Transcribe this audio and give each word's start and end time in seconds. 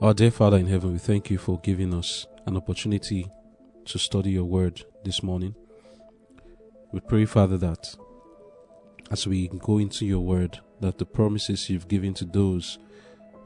Our 0.00 0.12
dear 0.12 0.30
Father 0.30 0.58
in 0.58 0.66
heaven, 0.66 0.92
we 0.92 0.98
thank 0.98 1.30
you 1.30 1.38
for 1.38 1.58
giving 1.60 1.94
us 1.94 2.26
an 2.46 2.56
opportunity 2.56 3.30
to 3.86 3.98
study 3.98 4.32
your 4.32 4.44
word 4.44 4.84
this 5.04 5.22
morning. 5.22 5.54
We 6.92 7.00
pray, 7.00 7.24
Father, 7.24 7.56
that 7.58 7.96
as 9.10 9.26
we 9.26 9.48
go 9.48 9.78
into 9.78 10.04
your 10.04 10.20
word, 10.20 10.60
that 10.80 10.98
the 10.98 11.06
promises 11.06 11.70
you've 11.70 11.88
given 11.88 12.14
to 12.14 12.24
those 12.24 12.78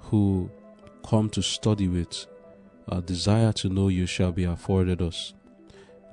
who 0.03 0.51
come 1.07 1.30
to 1.30 1.43
study 1.43 1.89
with 1.89 2.27
a 2.89 3.01
desire 3.01 3.52
to 3.52 3.69
know 3.69 3.89
you 3.89 4.07
shall 4.07 4.33
be 4.33 4.45
afforded 4.45 5.02
us. 5.02 5.34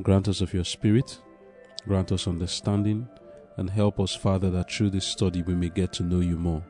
Grant 0.02 0.28
us 0.28 0.42
of 0.42 0.54
your 0.54 0.66
spirit, 0.66 1.20
grant 1.88 2.12
us 2.12 2.28
understanding, 2.28 3.08
and 3.58 3.70
help 3.70 4.00
us, 4.00 4.14
Father, 4.14 4.50
that 4.52 4.70
through 4.70 4.90
this 4.90 5.08
study 5.08 5.42
we 5.42 5.56
may 5.56 5.70
get 5.70 5.94
to 5.94 6.04
know 6.04 6.20
you 6.20 6.38
more. 6.38 6.64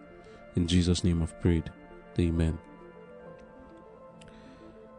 In 0.55 0.67
Jesus' 0.67 1.03
name 1.03 1.23
I've 1.23 1.39
prayed. 1.41 1.71
Amen 2.19 2.57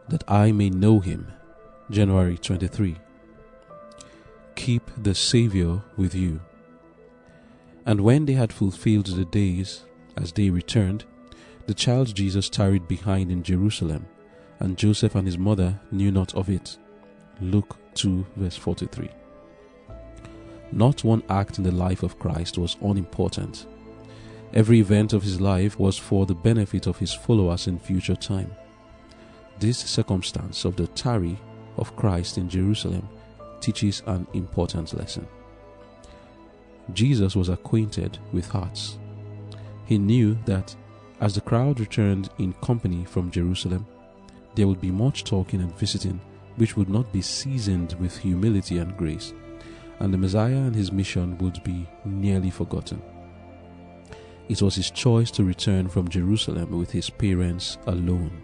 that 0.09 0.23
I 0.27 0.51
may 0.51 0.69
know 0.69 0.99
him. 0.99 1.31
January 1.89 2.37
23. 2.37 2.97
Keep 4.55 4.91
the 4.97 5.15
Saviour 5.15 5.83
with 5.95 6.15
you. 6.15 6.41
And 7.85 8.01
when 8.01 8.25
they 8.25 8.33
had 8.33 8.51
fulfilled 8.51 9.07
the 9.07 9.25
days, 9.25 9.85
as 10.17 10.31
they 10.31 10.49
returned, 10.49 11.05
the 11.67 11.73
child 11.73 12.15
Jesus 12.15 12.49
tarried 12.49 12.87
behind 12.87 13.31
in 13.31 13.43
Jerusalem, 13.43 14.07
and 14.59 14.77
Joseph 14.77 15.15
and 15.15 15.27
his 15.27 15.37
mother 15.37 15.79
knew 15.91 16.11
not 16.11 16.33
of 16.35 16.49
it. 16.49 16.77
Luke 17.39 17.77
2, 17.93 18.25
verse 18.35 18.57
43. 18.57 19.09
Not 20.71 21.03
one 21.03 21.23
act 21.29 21.57
in 21.57 21.63
the 21.63 21.71
life 21.71 22.03
of 22.03 22.19
Christ 22.19 22.57
was 22.57 22.75
unimportant. 22.81 23.67
Every 24.53 24.79
event 24.79 25.13
of 25.13 25.23
his 25.23 25.41
life 25.41 25.77
was 25.77 25.97
for 25.97 26.25
the 26.25 26.33
benefit 26.35 26.87
of 26.87 26.97
his 26.97 27.13
followers 27.13 27.67
in 27.67 27.79
future 27.79 28.15
time. 28.15 28.51
This 29.59 29.77
circumstance 29.77 30.65
of 30.65 30.75
the 30.75 30.87
tarry 30.87 31.37
of 31.77 31.95
Christ 31.95 32.37
in 32.37 32.49
Jerusalem 32.49 33.07
teaches 33.59 34.03
an 34.05 34.25
important 34.33 34.93
lesson. 34.93 35.27
Jesus 36.93 37.35
was 37.35 37.49
acquainted 37.49 38.17
with 38.31 38.47
hearts. 38.47 38.97
He 39.85 39.97
knew 39.97 40.37
that 40.45 40.75
as 41.19 41.35
the 41.35 41.41
crowd 41.41 41.79
returned 41.79 42.29
in 42.37 42.53
company 42.53 43.03
from 43.03 43.31
Jerusalem, 43.31 43.85
there 44.55 44.67
would 44.67 44.81
be 44.81 44.91
much 44.91 45.23
talking 45.23 45.61
and 45.61 45.75
visiting 45.77 46.21
which 46.55 46.75
would 46.75 46.89
not 46.89 47.11
be 47.11 47.21
seasoned 47.21 47.93
with 47.99 48.17
humility 48.17 48.77
and 48.79 48.95
grace, 48.97 49.33
and 49.99 50.13
the 50.13 50.17
Messiah 50.17 50.55
and 50.55 50.75
his 50.75 50.91
mission 50.91 51.37
would 51.37 51.63
be 51.63 51.87
nearly 52.05 52.49
forgotten. 52.49 53.01
It 54.49 54.61
was 54.61 54.75
his 54.75 54.91
choice 54.91 55.29
to 55.31 55.43
return 55.43 55.89
from 55.89 56.07
Jerusalem 56.07 56.77
with 56.77 56.91
his 56.91 57.09
parents 57.09 57.77
alone. 57.85 58.43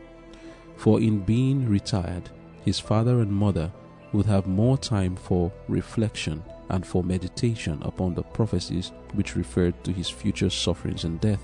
For 0.75 0.99
in 0.99 1.19
being 1.19 1.69
retired, 1.69 2.29
his 2.65 2.79
father 2.79 3.21
and 3.21 3.31
mother 3.31 3.71
would 4.11 4.25
have 4.25 4.47
more 4.47 4.77
time 4.77 5.15
for 5.15 5.51
reflection 5.67 6.43
and 6.69 6.85
for 6.85 7.03
meditation 7.03 7.79
upon 7.83 8.13
the 8.13 8.23
prophecies 8.23 8.91
which 9.13 9.35
referred 9.35 9.81
to 9.83 9.91
his 9.91 10.09
future 10.09 10.49
sufferings 10.49 11.03
and 11.03 11.19
death. 11.21 11.43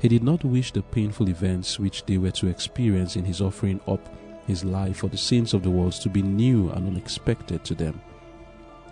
He 0.00 0.08
did 0.08 0.22
not 0.22 0.44
wish 0.44 0.72
the 0.72 0.82
painful 0.82 1.28
events 1.28 1.78
which 1.78 2.04
they 2.06 2.18
were 2.18 2.30
to 2.32 2.46
experience 2.46 3.16
in 3.16 3.24
his 3.24 3.40
offering 3.40 3.80
up 3.88 4.08
his 4.46 4.64
life 4.64 4.98
for 4.98 5.08
the 5.08 5.16
sins 5.16 5.52
of 5.52 5.62
the 5.62 5.70
world 5.70 5.92
to 5.92 6.08
be 6.08 6.22
new 6.22 6.70
and 6.70 6.86
unexpected 6.86 7.64
to 7.64 7.74
them. 7.74 8.00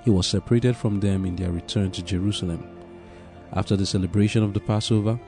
He 0.04 0.10
was 0.10 0.26
separated 0.26 0.76
from 0.76 1.00
them 1.00 1.24
in 1.24 1.36
their 1.36 1.50
return 1.50 1.90
to 1.92 2.02
Jerusalem. 2.02 2.75
After 3.56 3.74
the 3.74 3.86
celebration 3.86 4.42
of 4.42 4.52
the 4.52 4.60
Passover, 4.60 5.18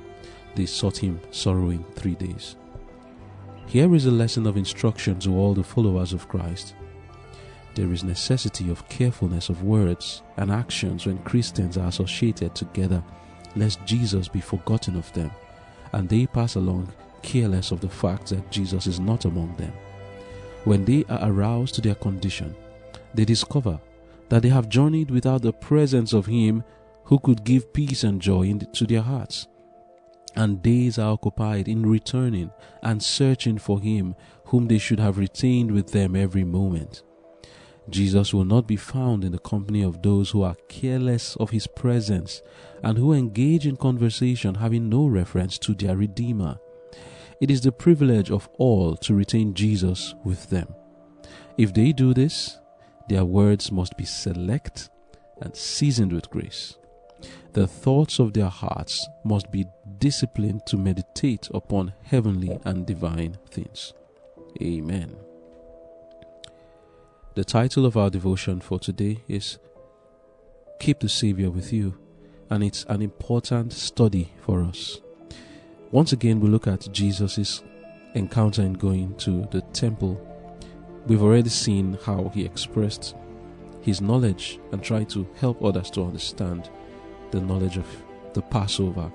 they 0.55 0.67
sought 0.67 0.98
him 0.98 1.19
sorrowing 1.31 1.83
three 1.95 2.15
days. 2.15 2.57
Here 3.67 3.95
is 3.95 4.05
a 4.05 4.11
lesson 4.11 4.47
of 4.47 4.59
instruction 4.59 5.19
to 5.20 5.35
all 5.35 5.55
the 5.55 5.64
followers 5.64 6.13
of 6.13 6.29
Christ. 6.29 6.75
There 7.75 7.91
is 7.91 8.05
necessity 8.05 8.70
of 8.70 8.86
carefulness 8.91 9.48
of 9.48 9.63
words 9.63 10.23
and 10.36 10.51
actions 10.51 11.07
when 11.07 11.19
Christians 11.19 11.79
are 11.79 11.89
associated 11.89 12.55
together, 12.55 13.02
lest 13.57 13.85
Jesus 13.86 14.29
be 14.29 14.41
forgotten 14.41 14.97
of 14.97 15.11
them, 15.14 15.31
and 15.92 16.07
they 16.07 16.27
pass 16.27 16.57
along 16.57 16.92
careless 17.23 17.70
of 17.70 17.81
the 17.81 17.89
fact 17.89 18.29
that 18.29 18.51
Jesus 18.51 18.86
is 18.86 19.01
not 19.01 19.25
among 19.25 19.57
them. 19.57 19.73
When 20.64 20.85
they 20.85 21.05
are 21.08 21.31
aroused 21.31 21.77
to 21.77 21.81
their 21.81 21.95
condition, 21.95 22.55
they 23.14 23.25
discover 23.25 23.81
that 24.29 24.42
they 24.42 24.51
have 24.51 24.69
journeyed 24.69 25.11
without 25.11 25.41
the 25.41 25.52
presence 25.52 26.13
of 26.13 26.27
Him 26.27 26.63
who 27.08 27.19
could 27.19 27.45
give 27.45 27.73
peace 27.73 28.05
and 28.05 28.23
joy 28.23 28.52
to 28.73 28.86
their 28.86 29.02
hearts 29.02 29.48
and 30.39 30.63
days 30.63 30.98
are 30.98 31.13
occupied 31.13 31.69
in 31.69 31.85
returning 31.85 32.51
and 32.83 33.02
searching 33.02 33.58
for 33.58 33.80
him 33.80 34.14
whom 34.45 34.69
they 34.69 34.79
should 34.79 35.01
have 35.01 35.19
retained 35.19 35.70
with 35.70 35.91
them 35.91 36.14
every 36.14 36.45
moment. 36.45 37.02
Jesus 37.91 38.33
will 38.33 38.45
not 38.45 38.69
be 38.69 38.77
found 38.77 39.24
in 39.24 39.33
the 39.33 39.39
company 39.41 39.83
of 39.83 40.02
those 40.02 40.30
who 40.30 40.42
are 40.42 40.55
careless 40.69 41.35
of 41.36 41.51
his 41.51 41.67
presence 41.67 42.41
and 42.85 42.96
who 42.96 43.13
engage 43.13 43.67
in 43.67 43.77
conversation 43.77 44.55
having 44.55 44.89
no 44.89 45.07
reference 45.07 45.58
to 45.58 45.75
their 45.75 45.96
Redeemer. 45.96 46.58
It 47.40 47.51
is 47.51 47.63
the 47.63 47.73
privilege 47.73 48.30
of 48.30 48.48
all 48.58 48.96
to 48.98 49.14
retain 49.14 49.55
Jesus 49.55 50.14
with 50.25 50.51
them. 50.51 50.73
If 51.57 51.75
they 51.75 51.92
do 51.92 52.14
this, 52.14 52.58
their 53.08 53.25
words 53.25 53.73
must 53.73 53.96
be 53.96 54.05
select 54.05 54.90
and 55.40 55.57
seasoned 55.57 56.13
with 56.13 56.30
grace 56.30 56.77
the 57.53 57.67
thoughts 57.67 58.19
of 58.19 58.33
their 58.35 58.48
hearts 58.48 59.07
must 59.25 59.51
be 59.51 59.67
disciplined 59.98 60.67
to 60.67 60.77
meditate 60.77 61.48
upon 61.53 61.92
heavenly 62.03 62.59
and 62.64 62.86
divine 62.86 63.39
things. 63.51 63.92
Amen. 64.63 65.17
The 67.35 67.45
title 67.45 67.87
of 67.87 67.97
our 67.97 68.11
devotion 68.11 68.61
for 68.61 68.79
today 68.79 69.23
is 69.29 69.58
Keep 70.81 71.01
the 71.01 71.08
Savior 71.08 71.51
with 71.51 71.73
You, 71.73 71.97
and 72.51 72.63
it's 72.63 72.85
an 72.85 73.03
important 73.03 73.73
study 73.73 74.33
for 74.41 74.63
us. 74.63 75.01
Once 75.91 76.13
again, 76.13 76.41
we 76.41 76.48
look 76.48 76.67
at 76.67 76.89
Jesus' 76.92 77.63
encounter 78.14 78.63
in 78.63 78.75
going 78.75 79.14
to 79.17 79.47
the 79.51 79.63
temple. 79.73 80.20
We've 81.07 81.23
already 81.23 81.48
seen 81.48 81.98
how 82.05 82.31
he 82.35 82.45
expressed 82.45 83.14
his 83.83 84.01
knowledge 84.01 84.58
and 84.73 84.83
tried 84.83 85.08
to 85.11 85.27
help 85.41 85.63
others 85.64 85.91
to 85.92 86.03
understand 86.03 86.69
the 87.30 87.40
knowledge 87.40 87.77
of 87.77 87.86
the 88.34 88.42
Passover. 88.42 89.11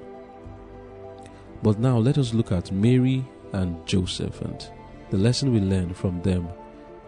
But 1.62 1.80
now 1.80 1.98
let 1.98 2.18
us 2.18 2.34
look 2.34 2.52
at 2.52 2.72
Mary 2.72 3.26
and 3.54 3.86
Joseph 3.86 4.42
and 4.42 4.68
the 5.10 5.18
lesson 5.18 5.54
we 5.54 5.60
learn 5.60 5.94
from 5.94 6.22
them 6.22 6.50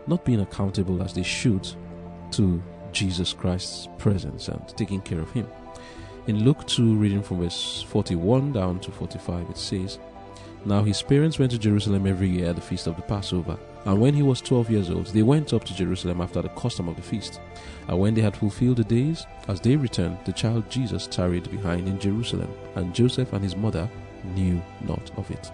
not 0.07 0.23
being 0.23 0.41
accountable 0.41 1.01
as 1.01 1.13
they 1.13 1.23
should 1.23 1.67
to 2.31 2.61
Jesus 2.91 3.33
Christ's 3.33 3.88
presence 3.97 4.47
and 4.47 4.67
taking 4.77 5.01
care 5.01 5.19
of 5.19 5.31
him. 5.31 5.47
In 6.27 6.43
Luke 6.43 6.66
2, 6.67 6.95
reading 6.95 7.22
from 7.22 7.41
verse 7.41 7.83
41 7.89 8.53
down 8.53 8.79
to 8.79 8.91
45, 8.91 9.49
it 9.49 9.57
says, 9.57 9.99
Now 10.66 10.84
his 10.84 11.03
parents 11.03 11.38
went 11.38 11.52
to 11.52 11.59
Jerusalem 11.59 12.08
every 12.08 12.28
year 12.28 12.50
at 12.50 12.56
the 12.56 12.62
feast 12.62 12.88
of 12.88 12.96
the 12.96 13.03
Passover. 13.03 13.56
And 13.86 14.02
when 14.02 14.16
he 14.16 14.24
was 14.24 14.42
twelve 14.42 14.72
years 14.72 14.90
old, 14.90 15.06
they 15.08 15.22
went 15.22 15.53
up 15.53 15.64
to 15.66 15.76
Jerusalem 15.76 16.22
after 16.22 16.42
the 16.42 16.50
custom 16.50 16.90
of 16.90 16.96
the 16.96 17.03
feast. 17.03 17.40
And 17.88 18.00
when 18.00 18.16
they 18.16 18.22
had 18.22 18.36
fulfilled 18.36 18.78
the 18.78 18.84
days, 18.84 19.28
as 19.48 19.62
they 19.62 19.76
returned, 19.76 20.18
the 20.26 20.34
child 20.34 20.68
Jesus 20.72 21.06
tarried 21.06 21.52
behind 21.52 21.88
in 21.88 22.00
Jerusalem, 22.00 22.52
and 22.74 22.96
Joseph 22.96 23.31
and 23.34 23.44
his 23.44 23.56
mother 23.56 23.88
knew 24.34 24.59
not 24.81 25.12
of 25.18 25.30
it. 25.30 25.52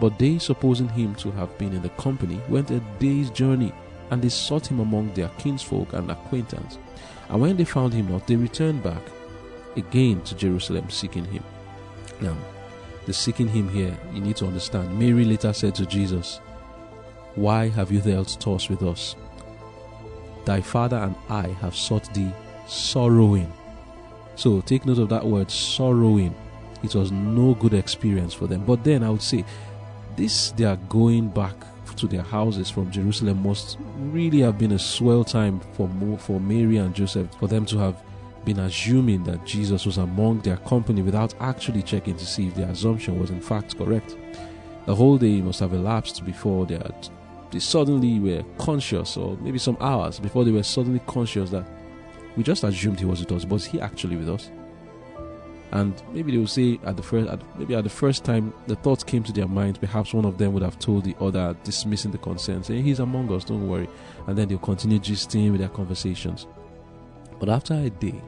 But 0.00 0.18
they, 0.18 0.38
supposing 0.38 0.88
him 0.88 1.14
to 1.16 1.30
have 1.30 1.56
been 1.56 1.72
in 1.72 1.82
the 1.82 1.88
company, 1.90 2.40
went 2.48 2.72
a 2.72 2.80
day's 2.98 3.30
journey, 3.30 3.72
and 4.10 4.20
they 4.20 4.28
sought 4.28 4.66
him 4.66 4.80
among 4.80 5.14
their 5.14 5.30
kinsfolk 5.38 5.92
and 5.92 6.10
acquaintance. 6.10 6.78
And 7.28 7.40
when 7.40 7.56
they 7.56 7.64
found 7.64 7.94
him 7.94 8.10
not, 8.10 8.26
they 8.26 8.34
returned 8.34 8.82
back 8.82 9.02
again 9.76 10.20
to 10.22 10.34
Jerusalem, 10.34 10.90
seeking 10.90 11.24
him. 11.26 11.44
Now, 12.20 12.36
the 13.06 13.12
seeking 13.12 13.48
him 13.48 13.68
here, 13.68 13.96
you 14.12 14.20
need 14.20 14.36
to 14.36 14.46
understand. 14.46 14.98
Mary 14.98 15.24
later 15.24 15.52
said 15.52 15.74
to 15.76 15.86
Jesus, 15.86 16.40
why 17.36 17.68
have 17.68 17.92
you 17.92 18.00
dealt 18.00 18.36
thus 18.40 18.68
with 18.68 18.82
us? 18.82 19.14
Thy 20.44 20.60
father 20.60 20.96
and 20.96 21.14
I 21.28 21.48
have 21.60 21.74
sought 21.74 22.12
thee 22.14 22.32
sorrowing. 22.66 23.52
So 24.34 24.60
take 24.60 24.84
note 24.84 24.98
of 24.98 25.08
that 25.10 25.24
word 25.24 25.50
sorrowing. 25.50 26.34
It 26.82 26.94
was 26.94 27.10
no 27.12 27.54
good 27.54 27.74
experience 27.74 28.34
for 28.34 28.46
them. 28.46 28.64
But 28.64 28.84
then 28.84 29.02
I 29.02 29.10
would 29.10 29.22
say, 29.22 29.44
this 30.16 30.50
they 30.52 30.64
are 30.64 30.76
going 30.88 31.28
back 31.28 31.54
to 31.96 32.06
their 32.06 32.22
houses 32.22 32.68
from 32.68 32.90
Jerusalem 32.90 33.42
must 33.42 33.78
really 33.98 34.40
have 34.40 34.58
been 34.58 34.72
a 34.72 34.78
swell 34.78 35.24
time 35.24 35.60
for 35.72 35.88
for 36.18 36.40
Mary 36.40 36.76
and 36.76 36.94
Joseph 36.94 37.28
for 37.38 37.48
them 37.48 37.64
to 37.66 37.78
have 37.78 37.96
been 38.46 38.60
assuming 38.60 39.24
that 39.24 39.44
Jesus 39.44 39.84
was 39.84 39.98
among 39.98 40.40
their 40.40 40.56
company 40.58 41.02
without 41.02 41.34
actually 41.40 41.82
checking 41.82 42.16
to 42.16 42.24
see 42.24 42.46
if 42.46 42.54
their 42.54 42.70
assumption 42.70 43.20
was 43.20 43.28
in 43.28 43.42
fact 43.42 43.76
correct. 43.76 44.16
The 44.86 44.94
whole 44.94 45.18
day 45.18 45.42
must 45.42 45.60
have 45.60 45.74
elapsed 45.74 46.24
before 46.24 46.64
they 46.64 46.76
had 46.76 47.10
they 47.50 47.60
suddenly 47.60 48.18
were 48.18 48.44
conscious, 48.58 49.16
or 49.16 49.36
maybe 49.38 49.58
some 49.58 49.76
hours 49.80 50.18
before 50.18 50.44
they 50.44 50.50
were 50.50 50.62
suddenly 50.62 51.00
conscious 51.06 51.50
that 51.50 51.66
we 52.36 52.42
just 52.42 52.64
assumed 52.64 52.98
he 52.98 53.06
was 53.06 53.20
with 53.20 53.32
us, 53.32 53.44
but 53.44 53.62
he 53.62 53.80
actually 53.80 54.16
with 54.16 54.28
us? 54.28 54.50
And 55.72 56.00
maybe 56.12 56.32
they 56.32 56.38
will 56.38 56.46
say 56.46 56.78
at 56.84 56.96
the 56.96 57.02
first, 57.02 57.28
at, 57.28 57.58
maybe 57.58 57.74
at 57.74 57.84
the 57.84 57.90
first 57.90 58.24
time 58.24 58.52
the 58.66 58.76
thoughts 58.76 59.02
came 59.02 59.22
to 59.24 59.32
their 59.32 59.48
minds, 59.48 59.78
perhaps 59.78 60.14
one 60.14 60.24
of 60.24 60.38
them 60.38 60.52
would 60.52 60.62
have 60.62 60.78
told 60.78 61.04
the 61.04 61.16
other, 61.20 61.56
dismissing 61.64 62.12
the 62.12 62.18
concern, 62.18 62.62
saying, 62.62 62.84
He's 62.84 63.00
among 63.00 63.32
us, 63.32 63.44
don't 63.44 63.68
worry. 63.68 63.88
And 64.26 64.36
then 64.36 64.48
they'll 64.48 64.58
continue 64.58 64.98
gisting 64.98 65.50
with 65.50 65.60
their 65.60 65.68
conversations. 65.68 66.46
But 67.40 67.48
after 67.48 67.74
a 67.74 67.90
day, 67.90 68.20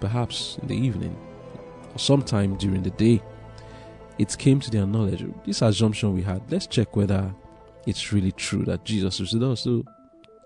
perhaps 0.00 0.58
in 0.62 0.68
the 0.68 0.76
evening, 0.76 1.16
or 1.92 1.98
sometime 1.98 2.56
during 2.56 2.82
the 2.82 2.90
day, 2.90 3.22
it 4.18 4.36
came 4.38 4.60
to 4.60 4.70
their 4.70 4.86
knowledge. 4.86 5.24
This 5.44 5.62
assumption 5.62 6.14
we 6.14 6.22
had, 6.22 6.42
let's 6.50 6.66
check 6.66 6.96
whether 6.96 7.34
it's 7.86 8.12
really 8.12 8.32
true 8.32 8.64
that 8.64 8.84
Jesus 8.84 9.18
with 9.20 9.42
us. 9.42 9.62
So 9.62 9.84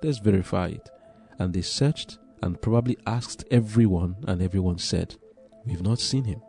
let's 0.02 0.18
verify 0.18 0.68
it. 0.68 0.90
And 1.38 1.52
they 1.52 1.62
searched 1.62 2.18
and 2.42 2.60
probably 2.60 2.98
asked 3.06 3.44
everyone, 3.50 4.16
and 4.26 4.42
everyone 4.42 4.78
said, 4.78 5.16
We've 5.64 5.82
not 5.82 5.98
seen 5.98 6.24
him. 6.24 6.42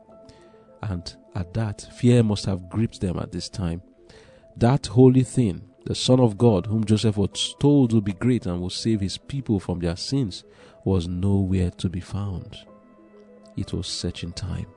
And 0.82 1.16
at 1.34 1.54
that, 1.54 1.88
fear 1.96 2.22
must 2.22 2.46
have 2.46 2.70
gripped 2.70 3.02
them 3.02 3.18
at 3.18 3.32
this 3.32 3.50
time. 3.50 3.82
That 4.58 4.88
holy 4.88 5.24
thing, 5.24 5.62
the 5.86 5.96
Son 5.96 6.20
of 6.20 6.38
God, 6.38 6.66
whom 6.66 6.84
Joseph 6.84 7.18
was 7.18 7.56
told 7.60 7.94
would 7.94 8.04
be 8.04 8.14
great 8.14 8.46
and 8.46 8.62
would 8.62 8.72
save 8.72 9.02
his 9.02 9.18
people 9.18 9.60
from 9.60 9.80
their 9.80 9.96
sins, 9.96 10.44
was 10.84 11.08
nowhere 11.08 11.72
to 11.72 11.90
be 11.90 12.02
found. 12.02 12.58
It 13.58 13.74
was 13.74 13.88
searching 13.88 14.32
time. 14.34 14.68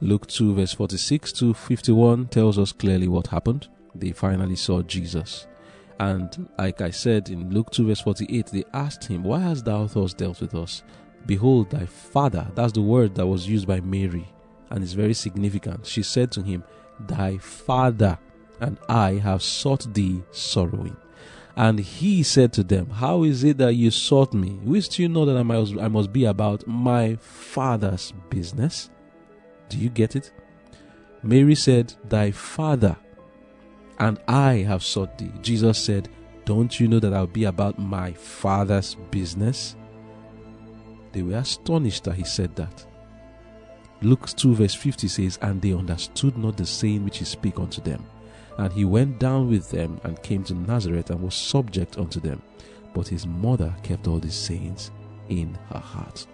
Luke 0.00 0.26
2, 0.26 0.54
verse 0.54 0.72
46 0.72 1.32
to 1.32 1.54
51 1.54 2.26
tells 2.26 2.58
us 2.58 2.72
clearly 2.72 3.08
what 3.08 3.28
happened. 3.28 3.68
They 3.94 4.12
finally 4.12 4.56
saw 4.56 4.82
Jesus. 4.82 5.46
And 5.98 6.48
like 6.58 6.82
I 6.82 6.90
said 6.90 7.30
in 7.30 7.50
Luke 7.50 7.70
2, 7.70 7.86
verse 7.86 8.00
48, 8.00 8.46
they 8.46 8.64
asked 8.74 9.04
him, 9.04 9.22
Why 9.22 9.40
hast 9.40 9.64
thou 9.64 9.86
thus 9.86 10.12
dealt 10.12 10.40
with 10.40 10.54
us? 10.54 10.82
Behold, 11.24 11.70
thy 11.70 11.86
father. 11.86 12.46
That's 12.54 12.72
the 12.72 12.82
word 12.82 13.14
that 13.14 13.26
was 13.26 13.48
used 13.48 13.66
by 13.66 13.80
Mary, 13.80 14.28
and 14.70 14.84
it's 14.84 14.92
very 14.92 15.14
significant. 15.14 15.86
She 15.86 16.02
said 16.02 16.30
to 16.32 16.42
him, 16.42 16.62
Thy 17.00 17.38
father 17.38 18.18
and 18.60 18.78
I 18.88 19.14
have 19.14 19.42
sought 19.42 19.92
thee 19.92 20.22
sorrowing. 20.30 20.96
And 21.56 21.78
he 21.78 22.22
said 22.22 22.52
to 22.54 22.62
them, 22.62 22.90
How 22.90 23.22
is 23.22 23.42
it 23.42 23.58
that 23.58 23.74
you 23.74 23.90
sought 23.90 24.34
me? 24.34 24.58
Wist 24.62 24.98
you 24.98 25.08
know 25.08 25.24
that 25.24 25.36
I 25.36 25.42
must, 25.42 25.74
I 25.78 25.88
must 25.88 26.12
be 26.12 26.26
about 26.26 26.66
my 26.66 27.16
father's 27.16 28.12
business? 28.28 28.90
Do 29.70 29.78
you 29.78 29.88
get 29.88 30.16
it? 30.16 30.32
Mary 31.22 31.54
said, 31.54 31.94
Thy 32.04 32.30
father 32.30 32.96
and 33.98 34.20
I 34.28 34.56
have 34.68 34.82
sought 34.82 35.16
thee. 35.16 35.32
Jesus 35.40 35.82
said, 35.82 36.08
Don't 36.44 36.78
you 36.78 36.88
know 36.88 37.00
that 37.00 37.14
I'll 37.14 37.26
be 37.26 37.44
about 37.44 37.78
my 37.78 38.12
father's 38.12 38.94
business? 39.10 39.76
They 41.12 41.22
were 41.22 41.38
astonished 41.38 42.04
that 42.04 42.16
he 42.16 42.24
said 42.24 42.54
that. 42.56 42.84
Luke 44.02 44.28
2 44.28 44.54
verse 44.54 44.74
50 44.74 45.08
says, 45.08 45.38
And 45.40 45.62
they 45.62 45.72
understood 45.72 46.36
not 46.36 46.58
the 46.58 46.66
saying 46.66 47.04
which 47.04 47.18
he 47.18 47.24
spake 47.24 47.58
unto 47.58 47.80
them. 47.80 48.04
And 48.58 48.72
he 48.72 48.84
went 48.84 49.18
down 49.18 49.50
with 49.50 49.70
them 49.70 50.00
and 50.02 50.22
came 50.22 50.44
to 50.44 50.54
Nazareth 50.54 51.10
and 51.10 51.20
was 51.20 51.34
subject 51.34 51.98
unto 51.98 52.20
them. 52.20 52.42
But 52.94 53.08
his 53.08 53.26
mother 53.26 53.74
kept 53.82 54.08
all 54.08 54.18
these 54.18 54.34
sayings 54.34 54.90
in 55.28 55.58
her 55.70 55.78
heart. 55.78 56.26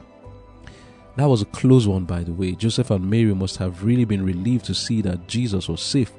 That 1.16 1.28
was 1.28 1.42
a 1.42 1.46
close 1.46 1.86
one, 1.86 2.04
by 2.04 2.22
the 2.22 2.32
way. 2.32 2.52
Joseph 2.52 2.90
and 2.90 3.08
Mary 3.08 3.34
must 3.34 3.58
have 3.58 3.84
really 3.84 4.04
been 4.04 4.24
relieved 4.24 4.64
to 4.66 4.74
see 4.74 5.02
that 5.02 5.28
Jesus 5.28 5.68
was 5.68 5.82
safe. 5.82 6.12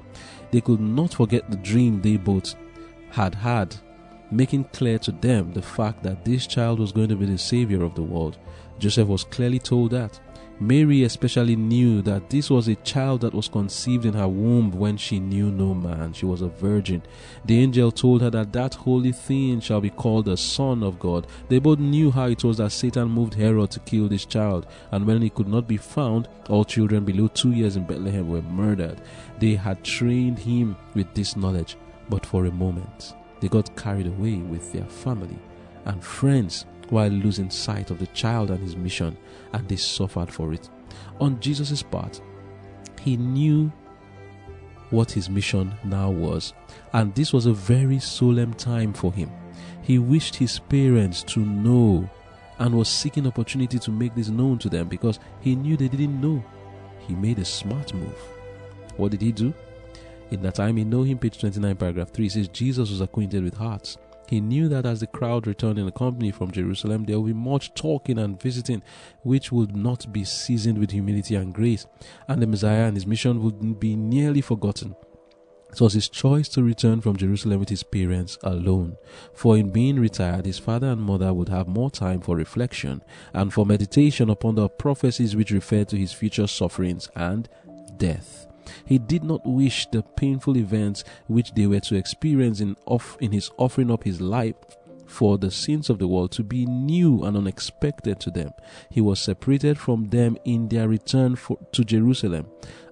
They 0.52 0.62
could 0.62 0.80
not 0.80 1.14
forget 1.14 1.50
the 1.50 1.58
dream 1.58 2.02
they 2.02 2.18
both 2.18 2.54
had 3.10 3.34
had, 3.34 3.76
making 4.30 4.66
clear 4.66 5.00
to 5.00 5.12
them 5.12 5.52
the 5.54 5.62
fact 5.62 6.04
that 6.04 6.24
this 6.24 6.46
child 6.46 6.80
was 6.80 6.92
going 6.92 7.10
to 7.10 7.16
be 7.16 7.26
the 7.26 7.38
savior 7.38 7.84
of 7.84 7.96
the 7.96 8.04
world. 8.04 8.38
Joseph 8.78 9.08
was 9.08 9.24
clearly 9.24 9.60
told 9.60 9.92
that. 9.92 10.20
Mary 10.60 11.04
especially 11.04 11.56
knew 11.56 12.02
that 12.04 12.30
this 12.30 12.50
was 12.50 12.68
a 12.68 12.76
child 12.76 13.22
that 13.22 13.34
was 13.34 13.48
conceived 13.48 14.06
in 14.06 14.14
her 14.14 14.28
womb 14.28 14.72
when 14.72 14.96
she 14.96 15.20
knew 15.20 15.52
no 15.52 15.74
man. 15.74 16.14
She 16.14 16.26
was 16.26 16.42
a 16.42 16.48
virgin. 16.48 17.02
The 17.46 17.60
angel 17.60 17.92
told 17.92 18.22
her 18.22 18.30
that 18.30 18.54
that 18.54 18.76
holy 18.76 19.12
thing 19.12 19.60
shall 19.60 19.82
be 19.82 19.90
called 19.90 20.26
the 20.26 20.38
Son 20.38 20.84
of 20.84 21.00
God. 21.00 21.28
They 21.50 21.60
both 21.60 21.80
knew 21.80 22.12
how 22.12 22.28
it 22.28 22.44
was 22.44 22.58
that 22.58 22.72
Satan 22.72 23.10
moved 23.10 23.34
Herod 23.34 23.72
to 23.72 23.80
kill 23.80 24.08
this 24.08 24.26
child, 24.26 24.68
and 24.92 25.06
when 25.06 25.22
he 25.22 25.30
could 25.30 25.48
not 25.48 25.68
be 25.68 25.78
found, 25.78 26.30
all 26.50 26.64
children 26.64 27.04
below 27.04 27.28
two 27.30 27.52
years 27.52 27.76
in 27.76 27.86
Bethlehem 27.86 28.30
were 28.30 28.44
murdered. 28.44 29.02
They 29.40 29.56
had 29.56 29.84
trained 29.84 30.40
him 30.40 30.76
with 30.94 31.14
this 31.14 31.36
knowledge, 31.36 31.78
but 32.10 32.26
for 32.26 32.46
a 32.46 32.52
moment, 32.52 33.16
they 33.40 33.48
got 33.48 33.76
carried 33.76 34.08
away 34.08 34.36
with 34.38 34.72
their 34.72 34.86
family 34.86 35.40
and 35.86 36.04
friends 36.04 36.66
while 36.90 37.10
losing 37.10 37.50
sight 37.50 37.92
of 37.92 38.00
the 38.00 38.08
child 38.08 38.52
and 38.52 38.60
his 38.60 38.76
mission, 38.76 39.18
and 39.54 39.68
they 39.68 39.76
suffered 39.76 40.32
for 40.32 40.54
it. 40.54 40.70
On 41.20 41.40
Jesus' 41.40 41.84
part, 41.84 42.22
he 43.02 43.18
knew 43.18 43.72
what 44.90 45.12
his 45.12 45.30
mission 45.30 45.74
now 45.84 46.10
was, 46.10 46.54
and 46.94 47.14
this 47.16 47.34
was 47.34 47.46
a 47.46 47.54
very 47.54 48.00
solemn 48.00 48.54
time 48.54 48.94
for 48.94 49.12
him. 49.12 49.32
He 49.82 50.00
wished 50.00 50.36
his 50.36 50.60
parents 50.60 51.24
to 51.24 51.40
know 51.40 52.10
and 52.60 52.76
was 52.76 52.88
seeking 52.88 53.28
opportunity 53.28 53.80
to 53.80 53.92
make 53.92 54.16
this 54.16 54.30
known 54.30 54.60
to 54.60 54.70
them 54.70 54.88
because 54.88 55.20
he 55.42 55.56
knew 55.56 55.76
they 55.76 55.88
didn't 55.88 56.22
know. 56.22 56.44
He 57.00 57.16
made 57.16 57.40
a 57.40 57.46
smart 57.46 57.94
move. 57.94 58.18
What 58.96 59.12
did 59.12 59.22
he 59.22 59.32
do? 59.32 59.54
In 60.32 60.42
that 60.44 60.56
time, 60.56 60.78
in 60.78 60.90
Know 60.90 61.04
Him, 61.04 61.18
page 61.18 61.40
29, 61.40 61.76
paragraph 61.76 62.12
3 62.12 62.30
says, 62.30 62.48
Jesus 62.48 62.90
was 62.90 63.02
acquainted 63.02 63.44
with 63.44 63.56
hearts 63.56 63.98
he 64.34 64.42
knew 64.42 64.68
that 64.68 64.86
as 64.86 65.00
the 65.00 65.08
crowd 65.08 65.46
returned 65.46 65.78
in 65.78 65.86
the 65.86 65.92
company 65.92 66.32
from 66.32 66.50
Jerusalem, 66.50 67.04
there 67.04 67.20
would 67.20 67.28
be 67.28 67.34
much 67.34 67.74
talking 67.76 68.18
and 68.18 68.42
visiting, 68.42 68.82
which 69.22 69.52
would 69.52 69.76
not 69.76 70.12
be 70.12 70.24
seasoned 70.24 70.80
with 70.80 70.90
humility 70.90 71.36
and 71.36 71.54
grace, 71.54 71.86
and 72.28 72.42
the 72.42 72.48
Messiah 72.48 72.86
and 72.86 72.98
his 72.98 73.06
mission 73.06 73.44
would 73.44 73.80
be 73.80 73.96
nearly 73.96 74.42
forgotten. 74.42 74.96
It 75.72 75.80
was 75.80 75.94
his 75.94 76.10
choice 76.10 76.48
to 76.50 76.64
return 76.64 77.02
from 77.02 77.16
Jerusalem 77.16 77.60
with 77.60 77.70
his 77.70 77.84
parents 77.84 78.38
alone, 78.44 78.98
for 79.34 79.56
in 79.56 79.70
being 79.70 80.00
retired, 80.00 80.46
his 80.46 80.60
father 80.60 80.88
and 80.88 81.02
mother 81.02 81.32
would 81.32 81.50
have 81.50 81.68
more 81.68 81.92
time 81.92 82.20
for 82.20 82.36
reflection 82.36 83.04
and 83.34 83.54
for 83.54 83.66
meditation 83.68 84.32
upon 84.32 84.56
the 84.56 84.68
prophecies 84.68 85.36
which 85.36 85.52
referred 85.52 85.90
to 85.90 85.98
his 85.98 86.12
future 86.12 86.48
sufferings 86.48 87.08
and 87.16 87.50
death. 87.98 88.48
He 88.86 88.98
did 88.98 89.24
not 89.24 89.46
wish 89.46 89.88
the 89.88 90.04
painful 90.04 90.58
events 90.58 91.04
which 91.28 91.54
they 91.54 91.68
were 91.68 91.80
to 91.82 91.96
experience 91.96 92.60
in, 92.60 92.76
off, 92.86 93.18
in 93.20 93.32
his 93.32 93.52
offering 93.58 93.92
up 93.92 94.04
his 94.04 94.22
life 94.22 94.56
for 95.06 95.38
the 95.38 95.52
sins 95.52 95.90
of 95.90 96.00
the 96.00 96.08
world 96.08 96.32
to 96.32 96.44
be 96.44 96.66
new 96.66 97.24
and 97.24 97.38
unexpected 97.38 98.20
to 98.20 98.32
them. 98.32 98.52
He 98.90 99.02
was 99.02 99.20
separated 99.20 99.78
from 99.78 100.10
them 100.10 100.38
in 100.44 100.68
their 100.70 100.88
return 100.88 101.36
for, 101.36 101.58
to 101.74 101.84
Jerusalem. 101.84 102.48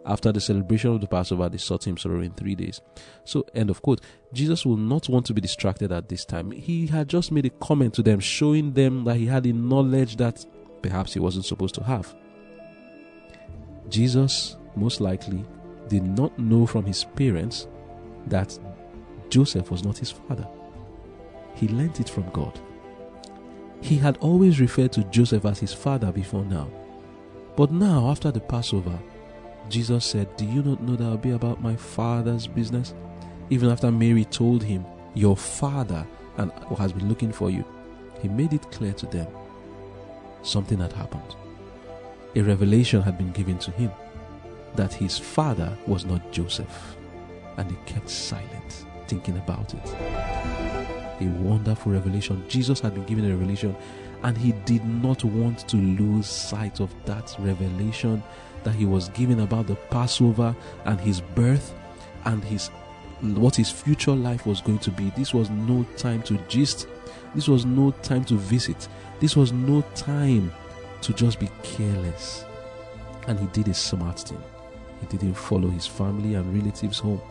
After 0.06 0.32
the 0.32 0.42
celebration 0.42 0.92
of 0.92 1.02
the 1.02 1.08
Passover, 1.08 1.48
they 1.48 1.58
sought 1.58 1.86
him 1.86 1.98
sorrow 1.98 2.22
in 2.22 2.32
three 2.32 2.56
days. 2.56 2.82
So, 3.24 3.46
end 3.54 3.70
of 3.70 3.82
quote. 3.82 4.02
Jesus 4.34 4.66
will 4.66 4.78
not 4.78 5.10
want 5.10 5.26
to 5.28 5.34
be 5.34 5.42
distracted 5.42 5.92
at 5.92 6.10
this 6.10 6.26
time. 6.26 6.52
He 6.52 6.88
had 6.88 7.08
just 7.08 7.32
made 7.32 7.46
a 7.46 7.50
comment 7.50 7.94
to 7.96 8.04
them, 8.04 8.20
showing 8.20 8.74
them 8.74 9.04
that 9.04 9.18
he 9.18 9.28
had 9.28 9.46
a 9.46 9.54
knowledge 9.54 10.16
that 10.18 10.46
perhaps 10.82 11.14
he 11.14 11.20
wasn't 11.20 11.46
supposed 11.46 11.76
to 11.76 11.84
have. 11.84 12.16
Jesus, 13.90 14.58
most 14.76 15.02
likely, 15.02 15.46
did 15.92 16.18
not 16.18 16.40
know 16.40 16.66
from 16.66 16.86
his 16.86 17.04
parents 17.04 17.68
that 18.28 18.58
Joseph 19.30 19.70
was 19.70 19.84
not 19.84 19.98
his 19.98 20.10
father. 20.10 20.48
He 21.54 21.68
learnt 21.68 22.00
it 22.00 22.08
from 22.08 22.30
God. 22.30 22.58
He 23.82 23.98
had 23.98 24.16
always 24.18 24.62
referred 24.62 24.94
to 24.94 25.04
Joseph 25.06 25.44
as 25.44 25.60
his 25.60 25.74
father 25.74 26.10
before 26.14 26.46
now. 26.46 26.70
But 27.58 27.74
now, 27.74 28.10
after 28.10 28.32
the 28.32 28.40
Passover, 28.40 28.98
Jesus 29.68 30.06
said, 30.06 30.34
Do 30.38 30.46
you 30.46 30.64
not 30.64 30.82
know 30.82 30.96
that 30.96 31.04
I'll 31.04 31.18
be 31.18 31.32
about 31.32 31.62
my 31.62 31.76
father's 31.76 32.48
business? 32.48 32.94
Even 33.50 33.70
after 33.70 33.92
Mary 33.92 34.24
told 34.24 34.64
him, 34.64 34.86
Your 35.14 35.36
father 35.36 36.08
and 36.38 36.54
has 36.78 36.94
been 36.94 37.10
looking 37.10 37.34
for 37.34 37.50
you, 37.50 37.66
he 38.22 38.30
made 38.30 38.54
it 38.54 38.72
clear 38.72 38.94
to 38.94 39.08
them 39.08 39.28
something 40.42 40.80
had 40.80 40.94
happened. 40.94 41.36
A 42.38 42.42
revelation 42.42 43.02
had 43.02 43.18
been 43.18 43.32
given 43.34 43.58
to 43.60 43.72
him 43.72 43.92
that 44.76 44.94
his 44.94 45.18
father 45.18 45.76
was 45.88 46.06
not 46.06 46.32
Joseph. 46.32 46.96
And 47.58 47.70
he 47.70 47.78
kept 47.86 48.10
silent, 48.10 48.86
thinking 49.08 49.38
about 49.38 49.74
it. 49.74 49.96
A 51.22 51.28
wonderful 51.40 51.92
revelation. 51.92 52.44
Jesus 52.48 52.80
had 52.80 52.94
been 52.94 53.06
given 53.06 53.26
a 53.26 53.30
revelation, 53.30 53.76
and 54.24 54.38
he 54.38 54.54
did 54.66 54.86
not 54.86 55.24
want 55.24 55.68
to 55.70 55.78
lose 55.78 56.28
sight 56.28 56.80
of 56.80 56.94
that 57.06 57.36
revelation 57.40 58.24
that 58.64 58.76
he 58.76 58.86
was 58.86 59.10
given 59.10 59.42
about 59.42 59.68
the 59.68 59.76
Passover 59.76 60.56
and 60.86 61.00
his 61.00 61.22
birth 61.22 61.74
and 62.26 62.44
his 62.44 62.70
what 63.22 63.56
his 63.56 63.70
future 63.70 64.14
life 64.14 64.48
was 64.48 64.62
going 64.62 64.80
to 64.80 64.92
be. 64.92 65.12
This 65.12 65.34
was 65.34 65.50
no 65.50 65.86
time 65.96 66.24
to 66.24 66.38
gist. 66.48 66.88
This 67.36 67.48
was 67.48 67.66
no 67.66 67.92
time 68.02 68.26
to 68.26 68.36
visit. 68.36 68.88
This 69.20 69.36
was 69.36 69.52
no 69.52 69.82
time 69.94 70.52
to 71.02 71.14
just 71.14 71.40
be 71.40 71.50
careless. 71.62 72.46
And 73.28 73.40
he 73.40 73.46
did 73.48 73.68
a 73.68 73.74
smart 73.74 74.20
thing. 74.20 74.42
He 75.02 75.08
didn't 75.08 75.34
follow 75.34 75.70
his 75.70 75.88
family 75.88 76.36
and 76.36 76.54
relatives 76.54 77.00
home. 77.00 77.22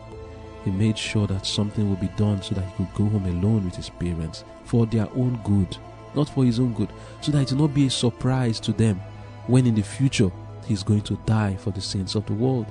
He 0.63 0.71
made 0.71 0.97
sure 0.97 1.25
that 1.27 1.45
something 1.45 1.89
would 1.89 1.99
be 1.99 2.09
done 2.09 2.41
so 2.41 2.53
that 2.55 2.65
he 2.65 2.85
could 2.85 2.93
go 2.93 3.05
home 3.05 3.25
alone 3.25 3.65
with 3.65 3.75
his 3.75 3.89
parents 3.89 4.43
for 4.63 4.85
their 4.85 5.09
own 5.15 5.39
good, 5.43 5.77
not 6.13 6.29
for 6.29 6.43
his 6.45 6.59
own 6.59 6.73
good, 6.73 6.89
so 7.21 7.31
that 7.31 7.41
it 7.41 7.51
would 7.51 7.61
not 7.61 7.73
be 7.73 7.87
a 7.87 7.89
surprise 7.89 8.59
to 8.59 8.71
them 8.71 9.01
when 9.47 9.65
in 9.65 9.73
the 9.73 9.81
future 9.81 10.31
he's 10.65 10.83
going 10.83 11.01
to 11.01 11.17
die 11.25 11.55
for 11.55 11.71
the 11.71 11.81
sins 11.81 12.15
of 12.15 12.25
the 12.27 12.33
world. 12.33 12.67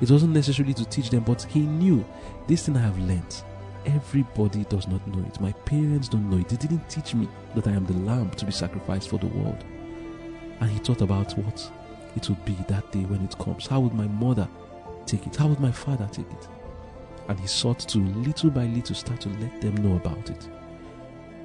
It 0.00 0.10
wasn't 0.10 0.34
necessarily 0.34 0.74
to 0.74 0.84
teach 0.84 1.10
them, 1.10 1.24
but 1.24 1.42
he 1.42 1.60
knew 1.60 2.04
this 2.46 2.66
thing 2.66 2.76
I 2.76 2.80
have 2.80 2.98
learnt. 2.98 3.44
Everybody 3.84 4.64
does 4.64 4.86
not 4.86 5.04
know 5.08 5.24
it. 5.26 5.40
My 5.40 5.52
parents 5.52 6.08
don't 6.08 6.30
know 6.30 6.38
it. 6.38 6.48
They 6.48 6.56
didn't 6.56 6.88
teach 6.88 7.14
me 7.14 7.28
that 7.54 7.66
I 7.66 7.72
am 7.72 7.86
the 7.86 7.94
lamb 7.94 8.30
to 8.30 8.44
be 8.44 8.52
sacrificed 8.52 9.08
for 9.08 9.18
the 9.18 9.26
world. 9.26 9.64
And 10.60 10.70
he 10.70 10.78
thought 10.78 11.00
about 11.00 11.36
what 11.36 11.70
it 12.16 12.28
would 12.28 12.44
be 12.44 12.56
that 12.68 12.90
day 12.92 13.00
when 13.00 13.24
it 13.24 13.36
comes. 13.38 13.66
How 13.66 13.80
would 13.80 13.94
my 13.94 14.06
mother 14.06 14.48
take 15.06 15.26
it? 15.26 15.36
How 15.36 15.48
would 15.48 15.60
my 15.60 15.72
father 15.72 16.08
take 16.12 16.30
it? 16.30 16.48
And 17.28 17.38
he 17.38 17.46
sought 17.46 17.80
to, 17.80 17.98
little 17.98 18.50
by 18.50 18.64
little, 18.66 18.94
start 18.94 19.20
to 19.22 19.28
let 19.28 19.60
them 19.60 19.76
know 19.76 19.96
about 19.96 20.30
it. 20.30 20.48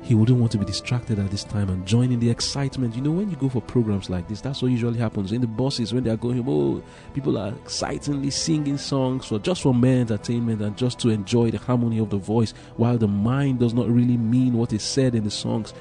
He 0.08 0.16
wouldn't 0.16 0.40
want 0.40 0.52
to 0.54 0.58
be 0.58 0.66
distracted 0.66 1.20
at 1.20 1.32
this 1.32 1.44
time 1.44 1.70
and 1.70 1.86
join 1.86 2.12
in 2.12 2.20
the 2.20 2.30
excitement. 2.30 2.96
You 2.96 3.02
know, 3.02 3.12
when 3.12 3.30
you 3.30 3.36
go 3.36 3.50
for 3.50 3.62
programs 3.62 4.10
like 4.10 4.28
this, 4.28 4.40
that's 4.40 4.62
what 4.62 4.72
usually 4.72 5.00
happens. 5.00 5.32
In 5.32 5.42
the 5.42 5.48
buses, 5.48 5.94
when 5.94 6.04
they 6.04 6.10
are 6.10 6.16
going 6.18 6.44
oh, 6.48 6.82
people 7.14 7.38
are 7.38 7.50
excitingly 7.50 8.30
singing 8.30 8.78
songs 8.78 9.26
for 9.26 9.40
just 9.40 9.62
for 9.62 9.74
mere 9.74 10.00
entertainment 10.00 10.62
and 10.62 10.78
just 10.78 11.00
to 11.00 11.10
enjoy 11.10 11.52
the 11.52 11.58
harmony 11.58 12.00
of 12.00 12.10
the 12.10 12.18
voice, 12.18 12.54
while 12.78 12.98
the 12.98 13.08
mind 13.08 13.60
does 13.60 13.74
not 13.74 13.90
really 13.90 14.18
mean 14.18 14.54
what 14.54 14.72
is 14.72 14.84
said 14.84 15.14
in 15.14 15.24
the 15.26 15.32
songs. 15.32 15.74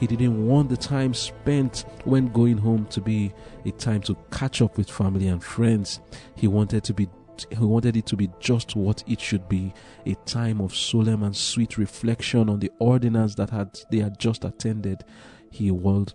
He 0.00 0.06
didn't 0.06 0.46
want 0.46 0.70
the 0.70 0.78
time 0.78 1.12
spent 1.12 1.84
when 2.04 2.32
going 2.32 2.56
home 2.56 2.86
to 2.86 3.02
be 3.02 3.34
a 3.66 3.70
time 3.72 4.00
to 4.02 4.16
catch 4.30 4.62
up 4.62 4.78
with 4.78 4.90
family 4.90 5.28
and 5.28 5.44
friends. 5.44 6.00
He 6.34 6.48
wanted 6.48 6.84
to 6.84 6.94
be 6.94 7.08
he 7.50 7.56
wanted 7.56 7.96
it 7.96 8.04
to 8.06 8.16
be 8.16 8.28
just 8.38 8.76
what 8.76 9.02
it 9.06 9.18
should 9.18 9.48
be 9.48 9.72
a 10.04 10.14
time 10.26 10.60
of 10.60 10.74
solemn 10.74 11.22
and 11.22 11.34
sweet 11.34 11.78
reflection 11.78 12.50
on 12.50 12.60
the 12.60 12.70
ordinance 12.78 13.34
that 13.36 13.50
had 13.50 13.78
they 13.90 13.98
had 13.98 14.18
just 14.18 14.44
attended. 14.44 15.04
He 15.50 15.70
wanted 15.70 16.14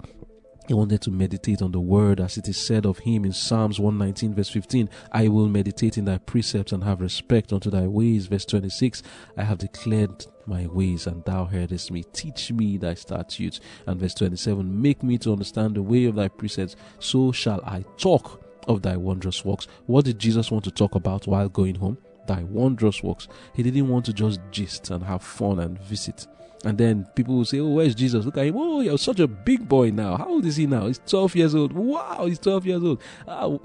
he 0.68 0.74
wanted 0.74 1.02
to 1.02 1.12
meditate 1.12 1.62
on 1.62 1.72
the 1.72 1.80
word 1.80 2.20
as 2.20 2.38
it 2.38 2.48
is 2.48 2.58
said 2.58 2.86
of 2.86 3.00
him 3.00 3.24
in 3.24 3.34
Psalms 3.34 3.80
119, 3.80 4.34
verse 4.34 4.50
15. 4.50 4.90
I 5.12 5.28
will 5.28 5.48
meditate 5.48 5.98
in 5.98 6.06
thy 6.06 6.18
precepts 6.18 6.72
and 6.72 6.84
have 6.84 7.02
respect 7.02 7.54
unto 7.54 7.70
thy 7.70 7.88
ways. 7.88 8.26
Verse 8.26 8.46
26. 8.46 9.04
I 9.38 9.44
have 9.44 9.60
declared 9.60 10.26
my 10.48 10.66
ways 10.68 11.06
and 11.06 11.24
thou 11.24 11.46
heardest 11.46 11.92
me. 11.92 12.04
Teach 12.14 12.52
me 12.52 12.78
thy 12.78 12.96
statutes. 12.96 13.60
And 13.86 14.00
verse 14.00 14.16
27. 14.16 14.82
Make 14.82 15.04
me 15.04 15.20
to 15.20 15.34
understand 15.34 15.76
the 15.76 15.84
way 15.84 16.06
of 16.06 16.16
thy 16.16 16.30
precepts. 16.30 16.76
So 17.00 17.32
shall 17.32 17.64
I 17.64 17.86
talk 17.98 18.42
of 18.68 18.82
thy 18.82 18.98
wondrous 18.98 19.46
works. 19.46 19.68
What 19.86 20.06
did 20.06 20.18
Jesus 20.18 20.50
want 20.50 20.64
to 20.66 20.72
talk 20.72 20.96
about 20.96 21.28
while 21.28 21.50
going 21.50 21.76
home? 21.76 22.00
Thy 22.28 22.44
wondrous 22.44 23.04
works. 23.04 23.28
He 23.54 23.62
didn't 23.62 23.88
want 23.88 24.06
to 24.06 24.14
just 24.14 24.40
gist 24.50 24.90
and 24.90 25.04
have 25.04 25.22
fun 25.22 25.60
and 25.60 25.80
visit. 25.80 26.26
And 26.66 26.78
then 26.78 27.08
people 27.16 27.36
will 27.38 27.46
say, 27.46 27.60
Oh, 27.60 27.70
where's 27.70 27.96
Jesus? 27.96 28.26
Look 28.26 28.38
at 28.38 28.48
him. 28.48 28.56
Oh, 28.58 28.82
you're 28.82 28.98
such 28.98 29.20
a 29.20 29.28
big 29.28 29.68
boy 29.68 29.92
now. 29.92 30.18
How 30.18 30.28
old 30.28 30.46
is 30.46 30.58
he 30.58 30.66
now? 30.66 30.88
He's 30.88 31.00
12 31.06 31.36
years 31.36 31.56
old. 31.56 31.72
Wow, 31.72 32.26
he's 32.26 32.40
12 32.40 32.66
years 32.66 32.84
old. 32.84 33.02
Uh, 33.28 33.58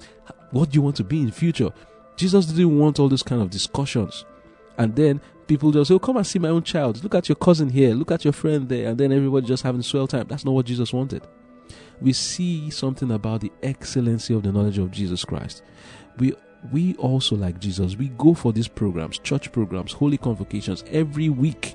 what 0.51 0.71
do 0.71 0.77
you 0.77 0.83
want 0.83 0.97
to 0.97 1.05
be 1.05 1.21
in 1.21 1.31
future? 1.33 1.71
Jesus 2.17 2.47
didn't 2.47 2.79
want 2.79 3.01
all 3.01 3.09
those 3.09 3.23
kind 3.23 3.41
of 3.41 3.51
discussions. 3.51 4.25
And 4.77 4.95
then 4.95 5.21
people 5.47 5.73
just 5.73 5.89
say, 5.89 5.95
Oh, 5.95 5.99
come 5.99 6.19
and 6.19 6.27
see 6.27 6.39
my 6.39 6.51
own 6.51 6.63
child. 6.63 7.03
Look 7.03 7.15
at 7.15 7.29
your 7.29 7.37
cousin 7.37 7.71
here. 7.71 7.95
Look 7.95 8.13
at 8.13 8.25
your 8.25 8.33
friend 8.33 8.69
there. 8.69 8.91
And 8.91 8.99
then 8.99 9.13
everybody 9.13 9.47
just 9.47 9.63
having 9.63 9.83
swell 9.83 10.07
time. 10.07 10.27
That's 10.29 10.45
not 10.45 10.53
what 10.53 10.67
Jesus 10.67 10.93
wanted 10.93 11.27
we 12.01 12.13
see 12.13 12.71
something 12.71 13.11
about 13.11 13.41
the 13.41 13.53
excellency 13.63 14.35
of 14.35 14.43
the 14.43 14.53
knowledge 14.53 14.79
of 14.79 14.91
Jesus 14.91 15.25
Christ. 15.25 15.63
We 16.19 16.35
we 16.73 16.95
also 16.97 17.37
like 17.37 17.59
Jesus, 17.59 17.97
we 17.97 18.09
go 18.11 18.35
for 18.35 18.53
these 18.53 18.69
programs, 18.69 19.19
church 19.19 19.51
programs, 19.51 19.93
holy 19.93 20.19
convocations 20.19 20.85
every 20.89 21.31
week. 21.31 21.70